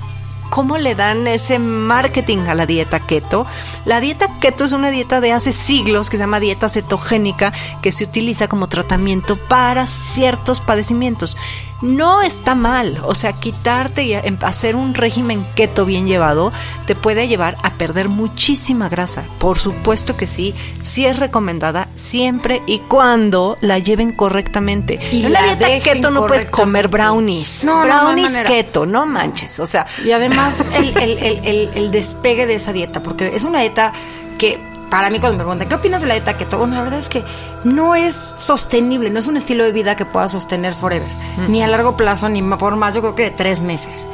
cómo 0.50 0.76
le 0.76 0.95
dan 0.95 1.26
ese 1.26 1.59
marketing 1.59 2.40
a 2.49 2.54
la 2.54 2.66
dieta 2.66 3.00
keto. 3.00 3.47
La 3.85 4.00
dieta 4.00 4.38
keto 4.40 4.64
es 4.64 4.73
una 4.73 4.90
dieta 4.90 5.21
de 5.21 5.33
hace 5.33 5.52
siglos 5.52 6.11
que 6.11 6.19
se 6.19 6.25
llama 6.25 6.40
dieta 6.40 6.69
cetogénica 6.69 7.52
que 7.80 7.92
se 7.92 8.04
utiliza 8.04 8.49
como 8.49 8.69
tratamiento 8.69 9.37
para 9.37 9.87
ciertos 9.87 10.61
padecimientos. 10.61 11.37
No 11.83 12.21
está 12.21 12.55
mal, 12.55 13.01
o 13.05 13.15
sea, 13.15 13.33
quitarte 13.33 14.05
y 14.05 14.13
em- 14.13 14.37
hacer 14.43 14.77
un 14.77 14.93
régimen 14.95 15.47
keto 15.55 15.87
bien 15.87 16.07
llevado 16.07 16.53
te 16.87 16.95
puede 16.95 17.27
llevar 17.27 17.57
a 17.63 17.73
perder 17.75 18.09
muchísima 18.09 18.89
grasa. 18.91 19.25
Por 19.39 19.59
supuesto 19.59 20.17
que 20.17 20.27
sí, 20.27 20.55
sí 20.83 21.07
es 21.07 21.19
recomendada 21.19 21.89
siempre 21.95 22.63
y 22.67 22.81
cuando 22.81 23.57
la 23.63 23.79
lleven 23.79 24.13
correctamente. 24.13 24.99
Y 25.11 25.25
en 25.25 25.33
la 25.33 25.41
la 25.41 25.57
dieta 25.57 25.85
keto 25.93 26.11
no 26.11 26.27
puedes 26.27 26.45
comer 26.47 26.89
brownies. 26.89 27.65
No, 27.65 27.77
no, 27.77 27.87
no 27.87 27.87
brownies 28.05 28.31
manera. 28.33 28.49
keto, 28.49 28.85
no 28.85 29.07
manches. 29.07 29.59
O 29.61 29.67
sea, 29.67 29.87
Y 30.05 30.13
además 30.13 30.61
el, 30.75 30.97
el- 30.99 31.19
el- 31.19 31.45
el- 31.47 31.71
el 31.75 31.91
despegue 31.91 32.47
de 32.47 32.57
esa 32.57 32.73
dieta, 32.73 33.03
porque 33.03 33.35
es 33.35 33.45
una 33.45 33.61
dieta 33.61 33.93
que 34.39 34.59
para 34.90 35.09
mí 35.11 35.20
cuando 35.20 35.38
me 35.38 35.44
preguntan, 35.44 35.68
¿qué 35.68 35.75
opinas 35.76 36.00
de 36.02 36.09
la 36.09 36.14
dieta 36.14 36.37
keto? 36.37 36.59
Bueno, 36.59 36.75
la 36.75 36.82
verdad 36.82 36.99
es 36.99 37.09
que 37.09 37.25
no 37.64 37.94
es 37.94 38.35
sostenible, 38.37 39.09
no 39.11 39.20
es 39.20 39.26
un 39.28 39.37
estilo 39.37 39.64
de 39.64 39.73
vida 39.73 39.94
que 39.97 40.04
pueda 40.04 40.26
sostener 40.28 40.75
forever, 40.75 41.09
ni 41.49 41.62
a 41.62 41.68
largo 41.68 41.97
plazo, 41.97 42.28
ni 42.28 42.42
por 42.42 42.76
más, 42.76 42.92
yo 42.94 43.00
creo 43.00 43.14
que 43.14 43.23
de 43.25 43.30
tres 43.30 43.61
meses. 43.61 44.04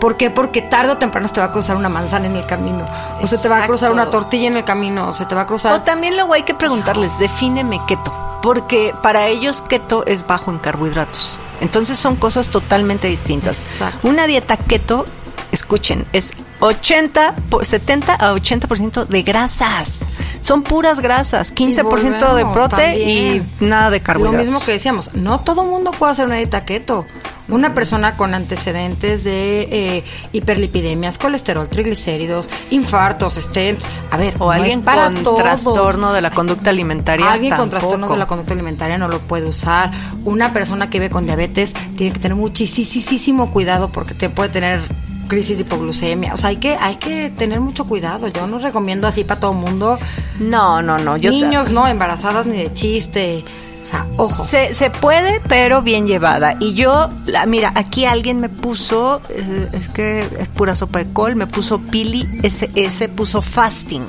¿Por 0.00 0.16
qué? 0.16 0.28
Porque 0.30 0.60
tarde 0.62 0.92
o 0.92 0.96
temprano 0.98 1.26
se 1.26 1.34
te 1.34 1.40
va 1.40 1.46
a 1.46 1.52
cruzar 1.52 1.76
una 1.76 1.88
manzana 1.88 2.26
en 2.26 2.36
el 2.36 2.44
camino, 2.46 2.86
o 3.22 3.26
se 3.26 3.38
te 3.38 3.48
va 3.48 3.64
a 3.64 3.66
cruzar 3.66 3.90
una 3.92 4.10
tortilla 4.10 4.48
en 4.48 4.56
el 4.58 4.64
camino, 4.64 5.08
o 5.08 5.12
se 5.14 5.24
te 5.24 5.34
va 5.34 5.42
a 5.42 5.46
cruzar... 5.46 5.72
O 5.72 5.80
también 5.80 6.14
luego 6.16 6.34
hay 6.34 6.42
que 6.42 6.54
preguntarles, 6.54 7.18
defíneme 7.18 7.80
keto, 7.86 8.12
porque 8.42 8.94
para 9.02 9.26
ellos 9.28 9.62
keto 9.62 10.04
es 10.06 10.26
bajo 10.26 10.50
en 10.50 10.58
carbohidratos. 10.58 11.40
Entonces 11.60 11.96
son 11.98 12.16
cosas 12.16 12.50
totalmente 12.50 13.08
distintas. 13.08 13.66
Exacto. 13.72 14.06
Una 14.06 14.26
dieta 14.26 14.58
keto, 14.58 15.06
escuchen, 15.52 16.04
es 16.12 16.32
80, 16.60 17.34
po- 17.48 17.64
70 17.64 18.14
a 18.14 18.34
80% 18.34 19.06
de 19.06 19.22
grasas. 19.22 20.00
Son 20.46 20.62
puras 20.62 21.00
grasas, 21.00 21.52
15% 21.52 22.34
de 22.34 22.46
prote 22.46 23.02
y 23.02 23.42
nada 23.58 23.90
de 23.90 23.98
Lo 23.98 24.04
carbohidratos. 24.04 24.46
mismo 24.46 24.64
que 24.64 24.70
decíamos, 24.70 25.12
no 25.12 25.40
todo 25.40 25.64
mundo 25.64 25.90
puede 25.90 26.12
hacer 26.12 26.26
una 26.26 26.36
dieta 26.36 26.64
keto. 26.64 27.04
Una 27.48 27.74
persona 27.74 28.16
con 28.16 28.32
antecedentes 28.32 29.24
de 29.24 29.62
eh, 29.72 30.04
hiperlipidemias, 30.30 31.18
colesterol, 31.18 31.68
triglicéridos, 31.68 32.48
infartos, 32.70 33.34
stents, 33.34 33.86
a 34.12 34.16
ver, 34.16 34.34
o 34.38 34.46
no 34.46 34.50
alguien 34.52 34.78
es 34.78 34.84
para 34.84 35.06
con 35.06 35.24
todos. 35.24 35.42
trastorno 35.42 36.12
de 36.12 36.20
la 36.20 36.30
conducta 36.30 36.70
alimentaria. 36.70 37.32
Alguien 37.32 37.56
con 37.56 37.68
trastornos 37.68 38.08
de 38.08 38.16
la 38.16 38.26
conducta 38.28 38.52
alimentaria 38.52 38.98
no 38.98 39.08
lo 39.08 39.18
puede 39.18 39.46
usar. 39.46 39.90
Una 40.24 40.52
persona 40.52 40.90
que 40.90 41.00
vive 41.00 41.10
con 41.10 41.26
diabetes 41.26 41.74
tiene 41.96 42.12
que 42.12 42.20
tener 42.20 42.36
muchísimo 42.36 43.50
cuidado 43.50 43.88
porque 43.88 44.14
te 44.14 44.28
puede 44.28 44.50
tener 44.50 44.80
crisis 45.28 45.58
de 45.58 45.62
hipoglucemia. 45.64 46.34
O 46.34 46.36
sea, 46.36 46.50
hay 46.50 46.56
que, 46.56 46.76
hay 46.76 46.96
que 46.96 47.30
tener 47.30 47.60
mucho 47.60 47.86
cuidado. 47.86 48.28
Yo 48.28 48.46
no 48.46 48.58
recomiendo 48.58 49.06
así 49.06 49.24
para 49.24 49.40
todo 49.40 49.52
el 49.52 49.58
mundo. 49.58 49.98
No, 50.40 50.82
no, 50.82 50.98
no. 50.98 51.16
Yo 51.16 51.30
Niños 51.30 51.70
no, 51.70 51.86
embarazadas 51.88 52.46
ni 52.46 52.56
de 52.56 52.72
chiste. 52.72 53.44
O 53.82 53.88
sea, 53.88 54.04
ojo. 54.16 54.44
Se, 54.44 54.74
se 54.74 54.90
puede, 54.90 55.40
pero 55.48 55.80
bien 55.82 56.06
llevada. 56.08 56.56
Y 56.60 56.74
yo, 56.74 57.08
la- 57.26 57.46
mira, 57.46 57.72
aquí 57.76 58.04
alguien 58.04 58.40
me 58.40 58.48
puso, 58.48 59.20
eh, 59.28 59.68
es 59.72 59.88
que 59.88 60.22
es 60.40 60.48
pura 60.48 60.74
sopa 60.74 60.98
de 60.98 61.12
col, 61.12 61.36
me 61.36 61.46
puso 61.46 61.78
Pili 61.78 62.26
SS, 62.42 63.08
puso 63.10 63.42
fasting. 63.42 64.02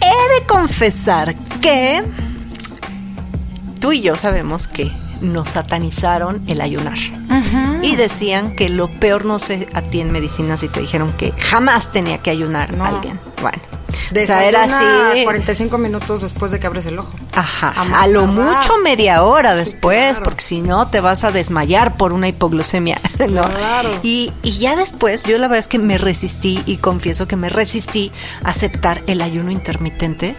He 0.00 0.40
de 0.40 0.46
confesar 0.46 1.34
que 1.60 2.02
tú 3.80 3.92
y 3.92 4.00
yo 4.00 4.16
sabemos 4.16 4.66
que 4.66 4.90
nos 5.20 5.50
satanizaron 5.50 6.42
el 6.46 6.60
ayunar. 6.60 6.98
Y 7.82 7.96
decían 7.96 8.54
que 8.56 8.68
lo 8.68 8.88
peor, 8.88 9.24
no 9.24 9.38
sé 9.38 9.68
a 9.74 9.82
ti 9.82 10.00
en 10.00 10.10
medicina 10.12 10.56
si 10.56 10.68
te 10.68 10.80
dijeron 10.80 11.12
que 11.12 11.32
jamás 11.32 11.92
tenía 11.92 12.18
que 12.18 12.30
ayunar 12.30 12.72
No. 12.74 12.84
alguien. 12.84 13.18
Bueno. 13.40 13.58
o 14.10 14.24
sea, 14.24 14.44
era 14.44 14.62
Desayuna 14.66 15.10
así. 15.12 15.24
45 15.24 15.78
minutos 15.78 16.22
después 16.22 16.50
de 16.52 16.58
que 16.60 16.66
abres 16.66 16.86
el 16.86 16.98
ojo. 16.98 17.12
Ajá, 17.34 17.72
A 17.76 18.02
a 18.02 18.06
lo 18.06 18.26
mucho 18.26 18.78
media 18.82 19.22
hora 19.22 19.54
después, 19.54 20.10
claro. 20.12 20.24
porque 20.24 20.42
si 20.42 20.60
no 20.62 20.88
te 20.88 21.00
vas 21.00 21.24
a 21.24 21.30
desmayar 21.32 21.96
por 21.96 22.12
una 22.12 22.28
hipoglucemia, 22.28 23.00
¿no? 23.28 23.48
Claro. 23.52 23.90
Y, 24.02 24.32
y 24.42 24.52
ya 24.58 24.76
después, 24.76 25.24
yo 25.24 25.38
la 25.38 25.48
verdad 25.48 25.58
es 25.60 25.68
que 25.68 25.78
me 25.78 25.98
resistí 25.98 26.62
y 26.66 26.76
confieso 26.78 27.26
que 27.28 27.36
me 27.36 27.48
resistí 27.48 28.10
a 28.44 28.50
aceptar 28.50 29.02
el 29.06 29.20
ayuno 29.22 29.50
intermitente. 29.50 30.34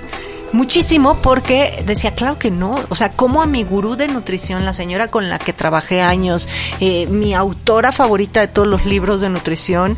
Muchísimo 0.54 1.22
porque 1.22 1.84
decía, 1.86 2.16
claro 2.16 2.39
que 2.39 2.51
no. 2.51 2.75
O 2.89 2.96
sea, 2.96 3.12
como 3.12 3.42
a 3.42 3.46
mi 3.46 3.63
gurú 3.63 3.96
de 3.96 4.08
nutrición, 4.08 4.66
la 4.66 4.74
señora 4.74 5.08
con 5.08 5.30
la 5.30 5.39
que 5.39 5.54
trabajé 5.54 6.01
años, 6.01 6.48
eh, 6.80 7.08
mi 7.08 7.34
autora 7.34 7.92
favorita 7.92 8.39
de 8.39 8.48
todos 8.48 8.68
los 8.68 8.86
libros 8.86 9.22
de 9.22 9.30
nutrición, 9.30 9.98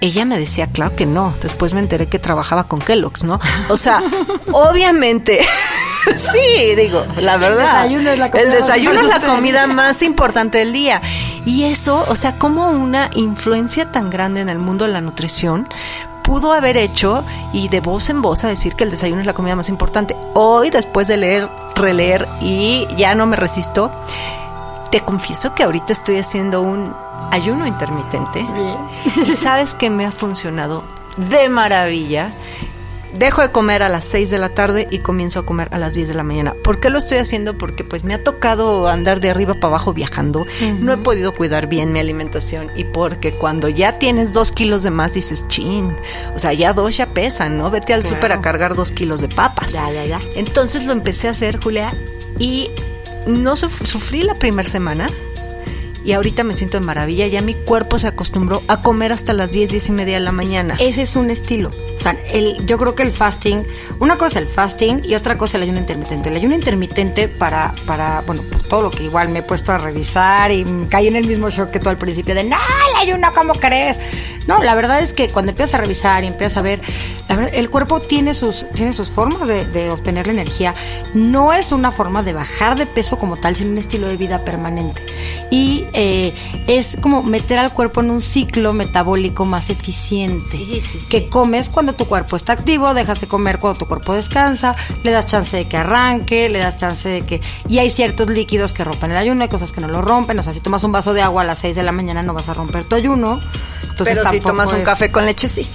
ella 0.00 0.24
me 0.24 0.38
decía, 0.38 0.66
claro 0.66 0.94
que 0.94 1.06
no. 1.06 1.34
Después 1.42 1.72
me 1.72 1.80
enteré 1.80 2.06
que 2.06 2.18
trabajaba 2.18 2.64
con 2.64 2.80
Kellogg's, 2.80 3.24
¿no? 3.24 3.40
O 3.68 3.76
sea, 3.76 4.02
obviamente, 4.52 5.40
sí, 6.16 6.74
digo, 6.74 7.04
la 7.18 7.38
verdad. 7.38 7.82
desayuno 7.82 8.10
es 8.10 8.18
la 8.18 8.30
comida 8.30 8.44
El 8.44 8.50
más 8.50 8.68
desayuno 8.68 9.00
es 9.00 9.06
la 9.08 9.20
comida 9.20 9.66
más 9.66 10.02
importante 10.02 10.58
del 10.58 10.72
día. 10.72 11.00
Y 11.46 11.64
eso, 11.64 12.04
o 12.08 12.16
sea, 12.16 12.36
como 12.36 12.68
una 12.70 13.10
influencia 13.14 13.90
tan 13.90 14.10
grande 14.10 14.40
en 14.40 14.48
el 14.48 14.58
mundo 14.58 14.84
de 14.84 14.92
la 14.92 15.00
nutrición 15.00 15.66
pudo 16.26 16.52
haber 16.52 16.76
hecho 16.76 17.24
y 17.52 17.68
de 17.68 17.80
voz 17.80 18.10
en 18.10 18.20
voz 18.20 18.42
a 18.42 18.48
decir 18.48 18.74
que 18.74 18.82
el 18.82 18.90
desayuno 18.90 19.20
es 19.20 19.26
la 19.26 19.32
comida 19.32 19.54
más 19.54 19.68
importante. 19.68 20.16
Hoy, 20.34 20.70
después 20.70 21.06
de 21.06 21.16
leer, 21.16 21.48
releer 21.76 22.28
y 22.40 22.86
ya 22.96 23.14
no 23.14 23.26
me 23.26 23.36
resisto, 23.36 23.92
te 24.90 25.00
confieso 25.02 25.54
que 25.54 25.62
ahorita 25.62 25.92
estoy 25.92 26.18
haciendo 26.18 26.62
un 26.62 26.92
ayuno 27.30 27.64
intermitente. 27.66 28.44
Y 29.24 29.32
sabes 29.32 29.74
que 29.74 29.88
me 29.88 30.04
ha 30.04 30.10
funcionado 30.10 30.82
de 31.16 31.48
maravilla. 31.48 32.34
Dejo 33.18 33.40
de 33.42 33.50
comer 33.50 33.82
a 33.82 33.88
las 33.88 34.04
6 34.04 34.30
de 34.30 34.38
la 34.38 34.50
tarde 34.50 34.86
y 34.90 34.98
comienzo 34.98 35.40
a 35.40 35.46
comer 35.46 35.68
a 35.72 35.78
las 35.78 35.94
10 35.94 36.08
de 36.08 36.14
la 36.14 36.22
mañana. 36.22 36.54
¿Por 36.62 36.80
qué 36.80 36.90
lo 36.90 36.98
estoy 36.98 37.18
haciendo? 37.18 37.56
Porque 37.56 37.82
pues 37.82 38.04
me 38.04 38.12
ha 38.14 38.22
tocado 38.22 38.88
andar 38.88 39.20
de 39.20 39.30
arriba 39.30 39.54
para 39.54 39.68
abajo 39.68 39.94
viajando. 39.94 40.46
No 40.80 40.92
he 40.92 40.96
podido 40.98 41.32
cuidar 41.34 41.66
bien 41.66 41.92
mi 41.92 41.98
alimentación 42.00 42.70
y 42.76 42.84
porque 42.84 43.32
cuando 43.32 43.68
ya 43.68 43.98
tienes 43.98 44.32
dos 44.34 44.52
kilos 44.52 44.82
de 44.82 44.90
más 44.90 45.14
dices, 45.14 45.46
chin, 45.48 45.94
o 46.34 46.38
sea, 46.38 46.52
ya 46.52 46.72
dos 46.74 46.96
ya 46.96 47.06
pesan, 47.06 47.56
¿no? 47.56 47.70
Vete 47.70 47.94
al 47.94 48.02
Claro. 48.02 48.16
súper 48.16 48.32
a 48.32 48.40
cargar 48.42 48.74
dos 48.74 48.92
kilos 48.92 49.22
de 49.22 49.28
papas. 49.28 49.72
Ya, 49.72 49.90
ya, 49.90 50.04
ya. 50.04 50.20
Entonces 50.34 50.84
lo 50.84 50.92
empecé 50.92 51.28
a 51.28 51.30
hacer, 51.30 51.58
Julia, 51.58 51.92
y 52.38 52.70
no 53.26 53.52
suf- 53.56 53.84
sufrí 53.86 54.22
la 54.24 54.34
primera 54.34 54.68
semana. 54.68 55.10
Y 56.06 56.12
ahorita 56.12 56.44
me 56.44 56.54
siento 56.54 56.78
de 56.78 56.86
maravilla. 56.86 57.26
Ya 57.26 57.42
mi 57.42 57.54
cuerpo 57.54 57.98
se 57.98 58.06
acostumbró 58.06 58.62
a 58.68 58.80
comer 58.80 59.10
hasta 59.10 59.32
las 59.32 59.50
10, 59.50 59.72
10 59.72 59.88
y 59.88 59.92
media 59.92 60.14
de 60.14 60.20
la 60.20 60.30
mañana. 60.30 60.76
Ese 60.78 61.02
es 61.02 61.16
un 61.16 61.30
estilo. 61.30 61.70
O 61.96 61.98
sea, 61.98 62.16
el, 62.32 62.64
yo 62.64 62.78
creo 62.78 62.94
que 62.94 63.02
el 63.02 63.12
fasting, 63.12 63.64
una 63.98 64.16
cosa 64.16 64.38
el 64.38 64.46
fasting 64.46 65.02
y 65.04 65.16
otra 65.16 65.36
cosa 65.36 65.56
el 65.56 65.64
ayuno 65.64 65.80
intermitente. 65.80 66.28
El 66.28 66.36
ayuno 66.36 66.54
intermitente 66.54 67.26
para, 67.26 67.74
para, 67.86 68.20
bueno, 68.20 68.42
por 68.42 68.62
todo 68.62 68.82
lo 68.82 68.90
que 68.92 69.02
igual 69.02 69.30
me 69.30 69.40
he 69.40 69.42
puesto 69.42 69.72
a 69.72 69.78
revisar 69.78 70.52
y 70.52 70.64
caí 70.88 71.08
en 71.08 71.16
el 71.16 71.26
mismo 71.26 71.50
shock 71.50 71.72
que 71.72 71.80
tú 71.80 71.88
al 71.88 71.96
principio 71.96 72.36
de, 72.36 72.44
no, 72.44 72.56
el 72.56 73.08
ayuno, 73.08 73.26
¿cómo 73.34 73.54
crees? 73.54 73.98
No, 74.46 74.62
la 74.62 74.74
verdad 74.74 75.00
es 75.00 75.12
que 75.12 75.28
cuando 75.30 75.50
empiezas 75.50 75.74
a 75.74 75.78
revisar 75.78 76.24
y 76.24 76.28
empiezas 76.28 76.56
a 76.56 76.62
ver, 76.62 76.80
la 77.28 77.36
verdad, 77.36 77.54
el 77.54 77.70
cuerpo 77.70 78.00
tiene 78.00 78.34
sus, 78.34 78.66
tiene 78.70 78.92
sus 78.92 79.10
formas 79.10 79.48
de, 79.48 79.66
de 79.66 79.90
obtener 79.90 80.26
la 80.26 80.34
energía. 80.34 80.74
No 81.14 81.52
es 81.52 81.72
una 81.72 81.90
forma 81.90 82.22
de 82.22 82.32
bajar 82.32 82.78
de 82.78 82.86
peso 82.86 83.18
como 83.18 83.36
tal, 83.36 83.56
sino 83.56 83.70
un 83.70 83.78
estilo 83.78 84.08
de 84.08 84.16
vida 84.16 84.44
permanente. 84.44 85.02
Y 85.50 85.84
eh, 85.92 86.34
es 86.66 86.96
como 87.00 87.22
meter 87.22 87.58
al 87.58 87.72
cuerpo 87.72 88.00
en 88.00 88.10
un 88.10 88.22
ciclo 88.22 88.72
metabólico 88.72 89.44
más 89.44 89.70
eficiente. 89.70 90.44
Sí, 90.50 90.80
sí, 90.80 91.00
sí. 91.00 91.08
Que 91.08 91.28
comes 91.28 91.68
cuando 91.68 91.94
tu 91.94 92.06
cuerpo 92.06 92.36
está 92.36 92.52
activo, 92.52 92.94
dejas 92.94 93.20
de 93.20 93.28
comer 93.28 93.58
cuando 93.58 93.78
tu 93.78 93.86
cuerpo 93.86 94.14
descansa, 94.14 94.74
le 95.02 95.12
das 95.12 95.26
chance 95.26 95.56
de 95.56 95.68
que 95.68 95.76
arranque, 95.76 96.48
le 96.48 96.58
das 96.58 96.76
chance 96.76 97.08
de 97.08 97.22
que... 97.22 97.40
Y 97.68 97.78
hay 97.78 97.90
ciertos 97.90 98.28
líquidos 98.28 98.72
que 98.72 98.84
rompen 98.84 99.12
el 99.12 99.16
ayuno, 99.16 99.42
hay 99.42 99.48
cosas 99.48 99.72
que 99.72 99.80
no 99.80 99.88
lo 99.88 100.02
rompen. 100.02 100.38
O 100.38 100.42
sea, 100.42 100.52
si 100.52 100.60
tomas 100.60 100.82
un 100.84 100.92
vaso 100.92 101.14
de 101.14 101.22
agua 101.22 101.42
a 101.42 101.44
las 101.44 101.58
6 101.60 101.76
de 101.76 101.82
la 101.82 101.92
mañana 101.92 102.22
no 102.22 102.34
vas 102.34 102.48
a 102.48 102.54
romper 102.54 102.84
tu 102.84 102.96
ayuno. 102.96 103.40
Entonces, 103.96 104.18
Pero 104.18 104.30
si 104.30 104.40
tomas 104.40 104.68
un 104.72 104.80
es- 104.80 104.84
café 104.84 105.10
con 105.10 105.24
leche, 105.24 105.48
sí. 105.48 105.66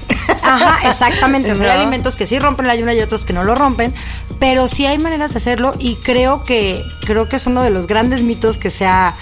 Ajá, 0.44 0.88
exactamente. 0.88 1.52
O 1.52 1.56
sea, 1.56 1.74
hay 1.74 1.80
alimentos 1.82 2.16
que 2.16 2.28
sí 2.28 2.38
rompen 2.38 2.66
el 2.66 2.70
ayuno 2.72 2.92
y 2.94 3.00
otros 3.02 3.26
que 3.26 3.34
no 3.34 3.44
lo 3.44 3.56
rompen, 3.56 3.96
pero 4.40 4.68
sí 4.68 4.86
hay 4.86 5.00
maneras 5.00 5.32
de 5.32 5.38
hacerlo 5.38 5.74
y 5.80 5.96
creo 5.96 6.44
que 6.44 6.80
creo 7.06 7.28
que 7.28 7.38
es 7.38 7.48
uno 7.48 7.64
de 7.64 7.72
los 7.72 7.88
grandes 7.88 8.22
mitos 8.22 8.60
que 8.60 8.70
se 8.70 8.86
ha 8.86 9.16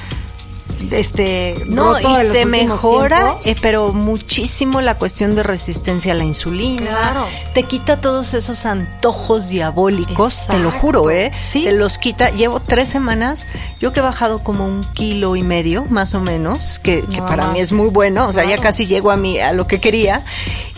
este 0.92 1.56
No, 1.68 2.00
y 2.00 2.04
te 2.32 2.46
mejora, 2.46 3.38
eh, 3.44 3.56
pero 3.62 3.94
muchísimo 3.94 4.82
la 4.82 4.98
cuestión 4.98 5.36
de 5.36 5.44
resistencia 5.44 6.14
a 6.14 6.16
la 6.16 6.24
insulina. 6.24 6.92
Claro. 6.92 7.26
Te 7.54 7.64
quita 7.64 8.02
todos 8.02 8.34
esos 8.34 8.66
antojos 8.66 9.50
diabólicos, 9.50 10.46
te 10.48 10.60
lo 10.60 10.72
juro, 10.72 11.10
¿eh? 11.10 11.32
Sí. 11.48 11.64
Te 11.64 11.72
los 11.72 11.98
quita. 11.98 12.30
Llevo 12.30 12.60
tres 12.60 12.90
semanas, 12.90 13.46
yo 13.80 13.92
que 13.92 14.00
he 14.00 14.04
bajado 14.04 14.44
como 14.44 14.66
un 14.66 14.84
kilo 14.94 15.36
y 15.36 15.44
medio, 15.44 15.86
más 15.90 16.16
o 16.16 16.20
menos, 16.22 16.80
que, 16.80 17.02
que 17.04 17.22
para 17.22 17.46
más. 17.46 17.54
mí 17.54 17.60
es 17.60 17.72
muy 17.72 17.90
bueno, 17.90 18.28
o 18.28 18.34
sea, 18.34 18.46
ya 18.46 18.58
casi 18.60 18.86
llego 18.86 19.12
a, 19.12 19.18
mi, 19.18 19.40
a 19.40 19.54
lo 19.54 19.68
que 19.68 19.80
quería, 19.80 20.24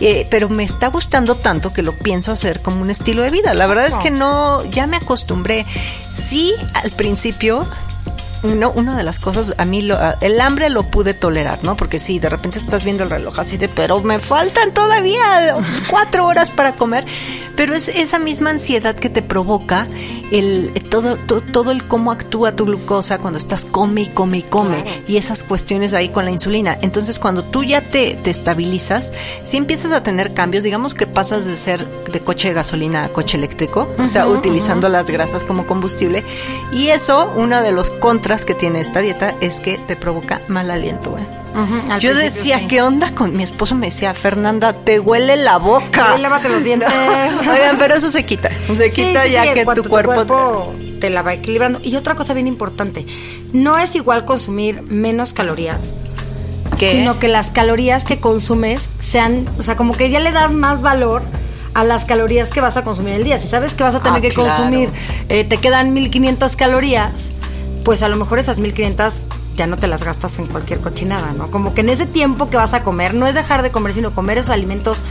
eh, 0.00 0.26
pero 0.30 0.48
me 0.48 0.64
está 0.64 0.88
gustando 0.88 1.34
tanto 1.36 1.72
que 1.72 1.82
lo 1.82 1.96
pienso 1.96 2.32
hacer 2.32 2.60
como 2.62 2.82
un 2.82 2.90
estilo 2.90 3.22
de 3.22 3.30
vida. 3.30 3.54
La 3.54 3.66
verdad 3.66 3.86
es 3.86 3.98
que 3.98 4.10
no, 4.10 4.64
ya 4.66 4.86
me 4.86 4.96
acostumbré. 4.96 5.66
Sí, 6.28 6.54
al 6.74 6.90
principio 6.90 7.66
uno, 8.42 8.72
una 8.74 8.96
de 8.96 9.02
las 9.02 9.18
cosas, 9.18 9.54
a 9.56 9.64
mí 9.64 9.82
lo- 9.82 9.98
el 10.20 10.40
hambre 10.40 10.68
lo 10.70 10.82
pude 10.84 11.14
tolerar, 11.14 11.62
¿no? 11.62 11.76
Porque 11.76 11.98
sí, 11.98 12.18
de 12.18 12.28
repente 12.28 12.58
estás 12.58 12.84
viendo 12.84 13.04
el 13.04 13.10
reloj 13.10 13.38
así 13.38 13.56
de, 13.56 13.68
pero 13.68 14.00
me 14.02 14.18
faltan 14.18 14.72
todavía 14.72 15.20
cuatro 15.88 16.26
horas 16.26 16.50
para 16.50 16.74
comer. 16.74 17.04
Pero 17.56 17.74
es 17.74 17.88
esa 17.88 18.18
misma 18.18 18.50
ansiedad 18.50 18.94
que 18.96 19.08
te 19.08 19.22
provoca 19.22 19.86
el 20.32 20.72
todo, 20.88 21.16
to- 21.16 21.40
todo 21.42 21.70
el 21.70 21.84
cómo 21.84 22.10
actúa 22.10 22.56
tu 22.56 22.64
glucosa 22.64 23.18
cuando 23.18 23.38
estás 23.38 23.64
come 23.64 24.02
y 24.02 24.06
come 24.06 24.38
y 24.38 24.42
come. 24.42 24.84
Y 25.06 25.16
esas 25.18 25.42
cuestiones 25.42 25.92
ahí 25.94 26.08
con 26.08 26.24
la 26.24 26.30
insulina. 26.30 26.76
Entonces, 26.82 27.18
cuando 27.18 27.44
tú 27.44 27.62
ya 27.64 27.80
te, 27.82 28.14
te 28.16 28.30
estabilizas, 28.30 29.12
si 29.44 29.56
empiezas 29.56 29.92
a 29.92 30.02
tener 30.02 30.32
cambios, 30.34 30.64
digamos 30.64 30.94
que 30.94 31.06
pasas 31.06 31.44
de 31.44 31.56
ser 31.56 31.86
de 32.10 32.20
coche 32.20 32.48
de 32.48 32.54
gasolina 32.54 33.04
a 33.04 33.08
coche 33.10 33.36
eléctrico, 33.36 33.88
o 33.98 34.08
sea, 34.08 34.26
utilizando 34.26 34.88
las 34.88 35.06
grasas 35.10 35.44
como 35.44 35.66
combustible. 35.66 36.24
Y 36.72 36.88
eso, 36.88 37.32
uno 37.36 37.60
de 37.62 37.72
los 37.72 37.90
contras 37.90 38.44
que 38.44 38.54
tiene 38.54 38.80
esta 38.80 39.00
dieta 39.00 39.34
es 39.40 39.60
que 39.60 39.78
te 39.78 39.96
provoca 39.96 40.40
mal 40.48 40.70
aliento. 40.70 41.16
¿eh? 41.18 41.41
Yo 42.00 42.14
decía, 42.14 42.66
¿qué 42.68 42.82
onda 42.82 43.14
con 43.14 43.36
mi 43.36 43.42
esposo? 43.42 43.74
Me 43.74 43.86
decía, 43.86 44.14
Fernanda, 44.14 44.72
te 44.72 44.98
huele 45.00 45.36
la 45.36 45.58
boca. 45.58 46.14
Sí, 46.14 46.22
lávate 46.22 46.48
los 46.48 46.64
dientes. 46.64 46.88
Oigan, 47.40 47.76
pero 47.78 47.94
eso 47.94 48.10
se 48.10 48.24
quita. 48.24 48.50
Se 48.76 48.90
quita 48.90 49.26
ya 49.26 49.52
que 49.52 49.64
tu 49.74 49.82
cuerpo, 49.82 50.74
te... 51.00 51.10
la 51.10 51.22
va 51.22 51.34
equilibrando. 51.34 51.80
Y 51.82 51.96
otra 51.96 52.14
cosa 52.14 52.34
bien 52.34 52.46
importante, 52.46 53.06
no 53.52 53.78
es 53.78 53.94
igual 53.94 54.24
consumir 54.24 54.82
menos 54.82 55.32
calorías. 55.32 55.92
Sino 56.78 57.20
que 57.20 57.28
las 57.28 57.50
calorías 57.50 58.04
que 58.04 58.18
consumes 58.18 58.88
sean, 58.98 59.48
o 59.56 59.62
sea, 59.62 59.76
como 59.76 59.96
que 59.96 60.10
ya 60.10 60.18
le 60.18 60.32
das 60.32 60.50
más 60.50 60.82
valor 60.82 61.22
a 61.74 61.84
las 61.84 62.04
calorías 62.04 62.50
que 62.50 62.60
vas 62.60 62.76
a 62.76 62.82
consumir 62.82 63.14
el 63.14 63.24
día. 63.24 63.38
Si 63.38 63.46
sabes 63.46 63.74
que 63.74 63.84
vas 63.84 63.94
a 63.94 64.02
tener 64.02 64.18
ah, 64.18 64.20
que 64.20 64.32
consumir, 64.34 64.90
eh, 65.28 65.44
te 65.44 65.58
quedan 65.58 65.94
1500 65.94 66.56
calorías, 66.56 67.12
pues 67.84 68.02
a 68.02 68.08
lo 68.08 68.16
mejor 68.16 68.40
esas 68.40 68.58
1500 68.58 69.22
ya 69.56 69.66
no 69.66 69.76
te 69.76 69.86
las 69.86 70.04
gastas 70.04 70.38
en 70.38 70.46
cualquier 70.46 70.80
cochinada, 70.80 71.32
¿no? 71.32 71.50
Como 71.50 71.74
que 71.74 71.82
en 71.82 71.90
ese 71.90 72.06
tiempo 72.06 72.48
que 72.48 72.56
vas 72.56 72.74
a 72.74 72.82
comer, 72.82 73.14
no 73.14 73.26
es 73.26 73.34
dejar 73.34 73.62
de 73.62 73.70
comer, 73.70 73.92
sino 73.92 74.14
comer 74.14 74.38
esos 74.38 74.50
alimentos 74.50 75.02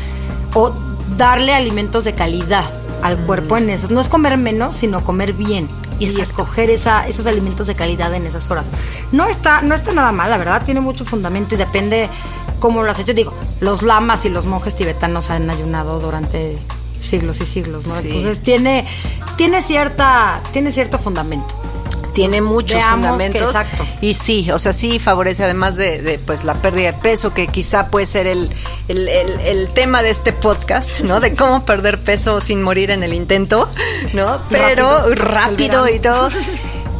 o 0.53 0.73
darle 1.17 1.53
alimentos 1.53 2.03
de 2.03 2.13
calidad 2.13 2.65
al 3.03 3.17
cuerpo 3.17 3.57
en 3.57 3.69
esos. 3.69 3.91
No 3.91 3.99
es 3.99 4.09
comer 4.09 4.37
menos, 4.37 4.75
sino 4.75 5.03
comer 5.03 5.33
bien 5.33 5.69
y 5.99 6.05
escoger 6.05 6.71
esa, 6.71 7.07
esos 7.07 7.27
alimentos 7.27 7.67
de 7.67 7.75
calidad 7.75 8.13
en 8.15 8.25
esas 8.25 8.49
horas. 8.49 8.65
No 9.11 9.27
está, 9.27 9.61
no 9.61 9.75
está 9.75 9.91
nada 9.91 10.11
mal, 10.11 10.29
la 10.29 10.37
verdad, 10.37 10.63
tiene 10.65 10.81
mucho 10.81 11.05
fundamento 11.05 11.53
y 11.53 11.57
depende 11.57 12.09
cómo 12.59 12.81
lo 12.81 12.91
has 12.91 12.99
hecho. 12.99 13.13
Digo, 13.13 13.33
los 13.59 13.83
lamas 13.83 14.25
y 14.25 14.29
los 14.29 14.47
monjes 14.47 14.75
tibetanos 14.75 15.29
han 15.29 15.49
ayunado 15.49 15.99
durante 15.99 16.57
siglos 16.99 17.39
y 17.41 17.45
siglos, 17.45 17.85
¿no? 17.85 17.97
Entonces 17.97 18.41
tiene, 18.41 18.87
tiene 19.37 19.61
cierta, 19.61 20.41
tiene 20.51 20.71
cierto 20.71 20.97
fundamento 20.97 21.60
tiene 22.13 22.41
muchos 22.41 22.81
fundamentos. 22.83 23.41
exacto. 23.41 23.85
Y 24.01 24.13
sí, 24.13 24.51
o 24.51 24.59
sea, 24.59 24.73
sí 24.73 24.99
favorece 24.99 25.43
además 25.43 25.77
de, 25.77 26.19
pues 26.25 26.43
la 26.43 26.55
pérdida 26.55 26.91
de 26.91 26.97
peso, 26.97 27.33
que 27.33 27.47
quizá 27.47 27.87
puede 27.87 28.05
ser 28.05 28.27
el, 28.27 28.51
el, 28.87 29.69
tema 29.73 30.01
de 30.03 30.09
este 30.09 30.33
podcast, 30.33 31.01
¿no? 31.01 31.19
De 31.19 31.35
cómo 31.35 31.65
perder 31.65 31.99
peso 31.99 32.41
sin 32.41 32.61
morir 32.61 32.91
en 32.91 33.03
el 33.03 33.13
intento, 33.13 33.69
¿no? 34.13 34.39
Pero 34.49 35.13
rápido, 35.15 35.87
y 35.87 35.99
todo. 35.99 36.29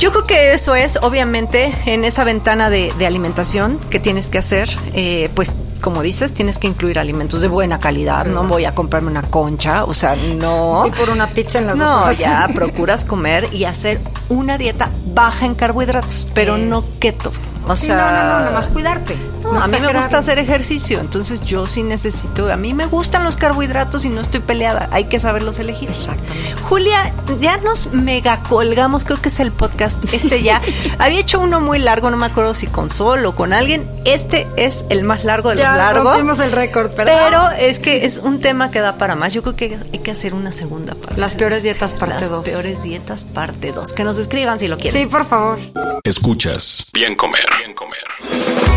Yo 0.02 0.10
creo 0.10 0.26
que 0.26 0.56
eso 0.56 0.74
es, 0.74 0.98
obviamente, 1.04 1.72
en 1.86 2.06
esa 2.06 2.24
ventana 2.24 2.72
de, 2.72 2.92
alimentación 3.06 3.78
que 3.92 4.00
tienes 4.00 4.32
que 4.32 4.40
hacer, 4.40 4.68
eh, 4.96 5.30
pues 5.36 5.54
como 5.80 6.02
dices, 6.02 6.34
tienes 6.34 6.58
que 6.58 6.66
incluir 6.66 6.98
alimentos 6.98 7.40
de 7.44 7.48
buena 7.48 7.80
calidad. 7.80 8.26
No 8.26 8.46
voy 8.46 8.66
a 8.66 8.74
comprarme 8.74 9.12
una 9.12 9.22
concha, 9.22 9.84
o 9.84 9.94
sea, 9.94 10.16
no. 10.16 10.88
Y 10.88 10.92
por 10.92 11.12
una 11.12 11.28
pizza 11.28 11.60
en 11.60 11.68
las 11.68 11.78
no, 11.78 11.86
dos 11.86 12.04
horas. 12.04 12.18
ya 12.18 12.50
procuras 12.56 13.06
comer 13.06 13.48
y 13.54 13.66
hacer 13.66 14.02
una 14.28 14.58
dieta 14.58 14.90
baja 15.06 15.46
en 15.46 15.54
carbohidratos, 15.54 16.28
pero 16.34 16.58
no 16.58 16.84
keto. 17.00 17.32
O 17.68 17.76
sea, 17.76 17.96
no, 17.96 18.06
no, 18.06 18.12
no, 18.12 18.40
nada 18.40 18.52
más 18.52 18.70
cuidarte. 18.70 19.16
A 19.60 19.68
mí 19.68 19.80
me 19.80 19.94
gusta 19.94 20.18
hacer 20.18 20.40
ejercicio, 20.40 21.00
entonces 21.00 21.42
yo 21.42 21.68
sí 21.68 21.84
necesito, 21.84 22.52
a 22.52 22.58
mí 22.58 22.74
me 22.74 22.86
gustan 22.86 23.24
los 23.24 23.38
carbohidratos 23.38 24.06
y 24.06 24.10
no 24.10 24.22
estoy 24.22 24.42
peleada, 24.42 24.90
hay 24.92 25.06
que 25.06 25.20
saberlos 25.20 25.60
elegir. 25.60 25.90
Exactamente. 25.90 26.56
Julia, 26.64 27.14
ya 27.40 27.58
nos 27.58 27.92
mega 27.92 28.44
colgamos, 28.44 29.06
creo 29.06 29.22
que 29.22 29.30
es 29.30 29.40
el 29.40 29.52
podcast 29.52 30.04
este 30.14 30.44
ya. 30.44 30.62
Había 31.00 31.20
hecho 31.20 31.40
uno 31.40 31.62
muy 31.62 31.80
largo, 31.80 32.10
no 32.10 32.18
me 32.18 32.26
acuerdo 32.26 32.54
si 32.54 32.68
con 32.68 32.90
Sol 32.90 33.26
o 33.26 33.36
con 33.36 33.54
alguien. 33.54 33.90
Este 34.06 34.48
es 34.58 34.86
el 34.90 35.04
más 35.04 35.24
largo 35.24 35.50
de 35.50 35.56
los 35.56 35.64
ya 35.64 35.76
largos. 35.76 36.40
el 36.40 36.52
récord, 36.52 36.92
pero 36.96 37.50
es 37.52 37.80
que 37.80 38.06
es 38.06 38.18
un 38.18 38.40
tema 38.40 38.72
que 38.72 38.80
da 38.80 38.98
para 38.98 39.16
más. 39.16 39.34
Yo 39.34 39.42
creo 39.44 39.56
que 39.56 39.80
hay 39.92 40.00
que 40.00 40.12
hacer 40.12 40.34
una 40.34 40.52
segunda 40.52 40.96
parte. 40.96 41.20
Las 41.20 41.36
peores 41.36 41.64
dietas 41.64 41.94
parte 41.94 42.28
2. 42.28 42.46
Las 42.46 42.54
peores 42.54 42.84
dietas 42.84 43.26
parte 43.26 43.72
2. 43.72 43.94
Que 43.94 44.04
nos 44.04 44.18
escriban 44.18 44.60
si 44.60 44.68
lo 44.68 44.78
quieren. 44.78 45.02
Sí, 45.02 45.08
por 45.08 45.26
favor. 45.26 45.60
Escuchas. 46.04 46.90
Bien 46.94 47.16
comer. 47.16 47.46
Bien 47.60 47.74
comer. 47.74 48.71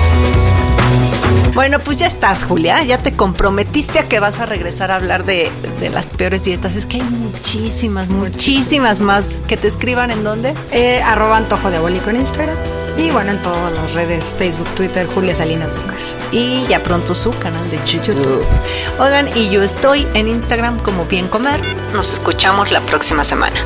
Bueno, 1.65 1.79
pues 1.79 1.99
ya 1.99 2.07
estás, 2.07 2.45
Julia. 2.45 2.83
Ya 2.83 2.99
te 2.99 3.13
comprometiste 3.13 4.01
a 4.01 4.09
que 4.09 4.19
vas 4.19 4.41
a 4.41 4.47
regresar 4.47 4.91
a 4.91 4.97
hablar 4.97 5.25
de, 5.25 5.51
las 5.93 6.09
peores 6.09 6.45
dietas. 6.45 6.77
Es 6.77 6.85
que 6.85 6.97
hay 6.97 7.03
muchísimas, 7.03 8.09
muchísimas 8.09 9.01
más. 9.01 9.39
Que 9.47 9.57
te 9.57 9.69
escriban 9.69 10.11
en 10.11 10.25
dónde? 10.25 10.55
Eh, 10.73 11.01
arroba 11.03 11.37
antojo 11.37 11.71
de 11.71 11.77
abólico 11.77 12.11
en 12.11 12.17
Instagram. 12.17 12.57
Y 12.97 13.11
bueno, 13.11 13.33
en 13.33 13.43
todas 13.43 13.73
las 13.73 13.93
redes, 13.95 14.35
Facebook, 14.37 14.69
Twitter, 14.75 15.07
Julia 15.07 15.35
Salinas 15.35 15.71
Azúcar. 15.71 15.97
Y 16.33 16.67
ya 16.69 16.83
pronto 16.83 17.15
su 17.15 17.31
canal 17.39 17.69
de 17.71 17.79
YouTube. 17.87 18.45
Oigan, 18.99 19.29
y 19.37 19.49
yo 19.49 19.63
estoy 19.63 20.07
en 20.15 20.29
Instagram 20.29 20.79
como 20.81 21.05
Bien 21.07 21.29
Comer. 21.29 21.61
Nos 21.93 22.13
escuchamos 22.13 22.73
la 22.73 22.81
próxima 22.81 23.25
semana. 23.25 23.61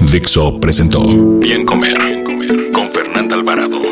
Dixo 0.00 0.60
presentó 0.60 1.02
Bien 1.38 1.64
Comer 1.64 1.96
con 2.72 2.90
Fernanda 2.90 3.34
Alvarado. 3.34 3.91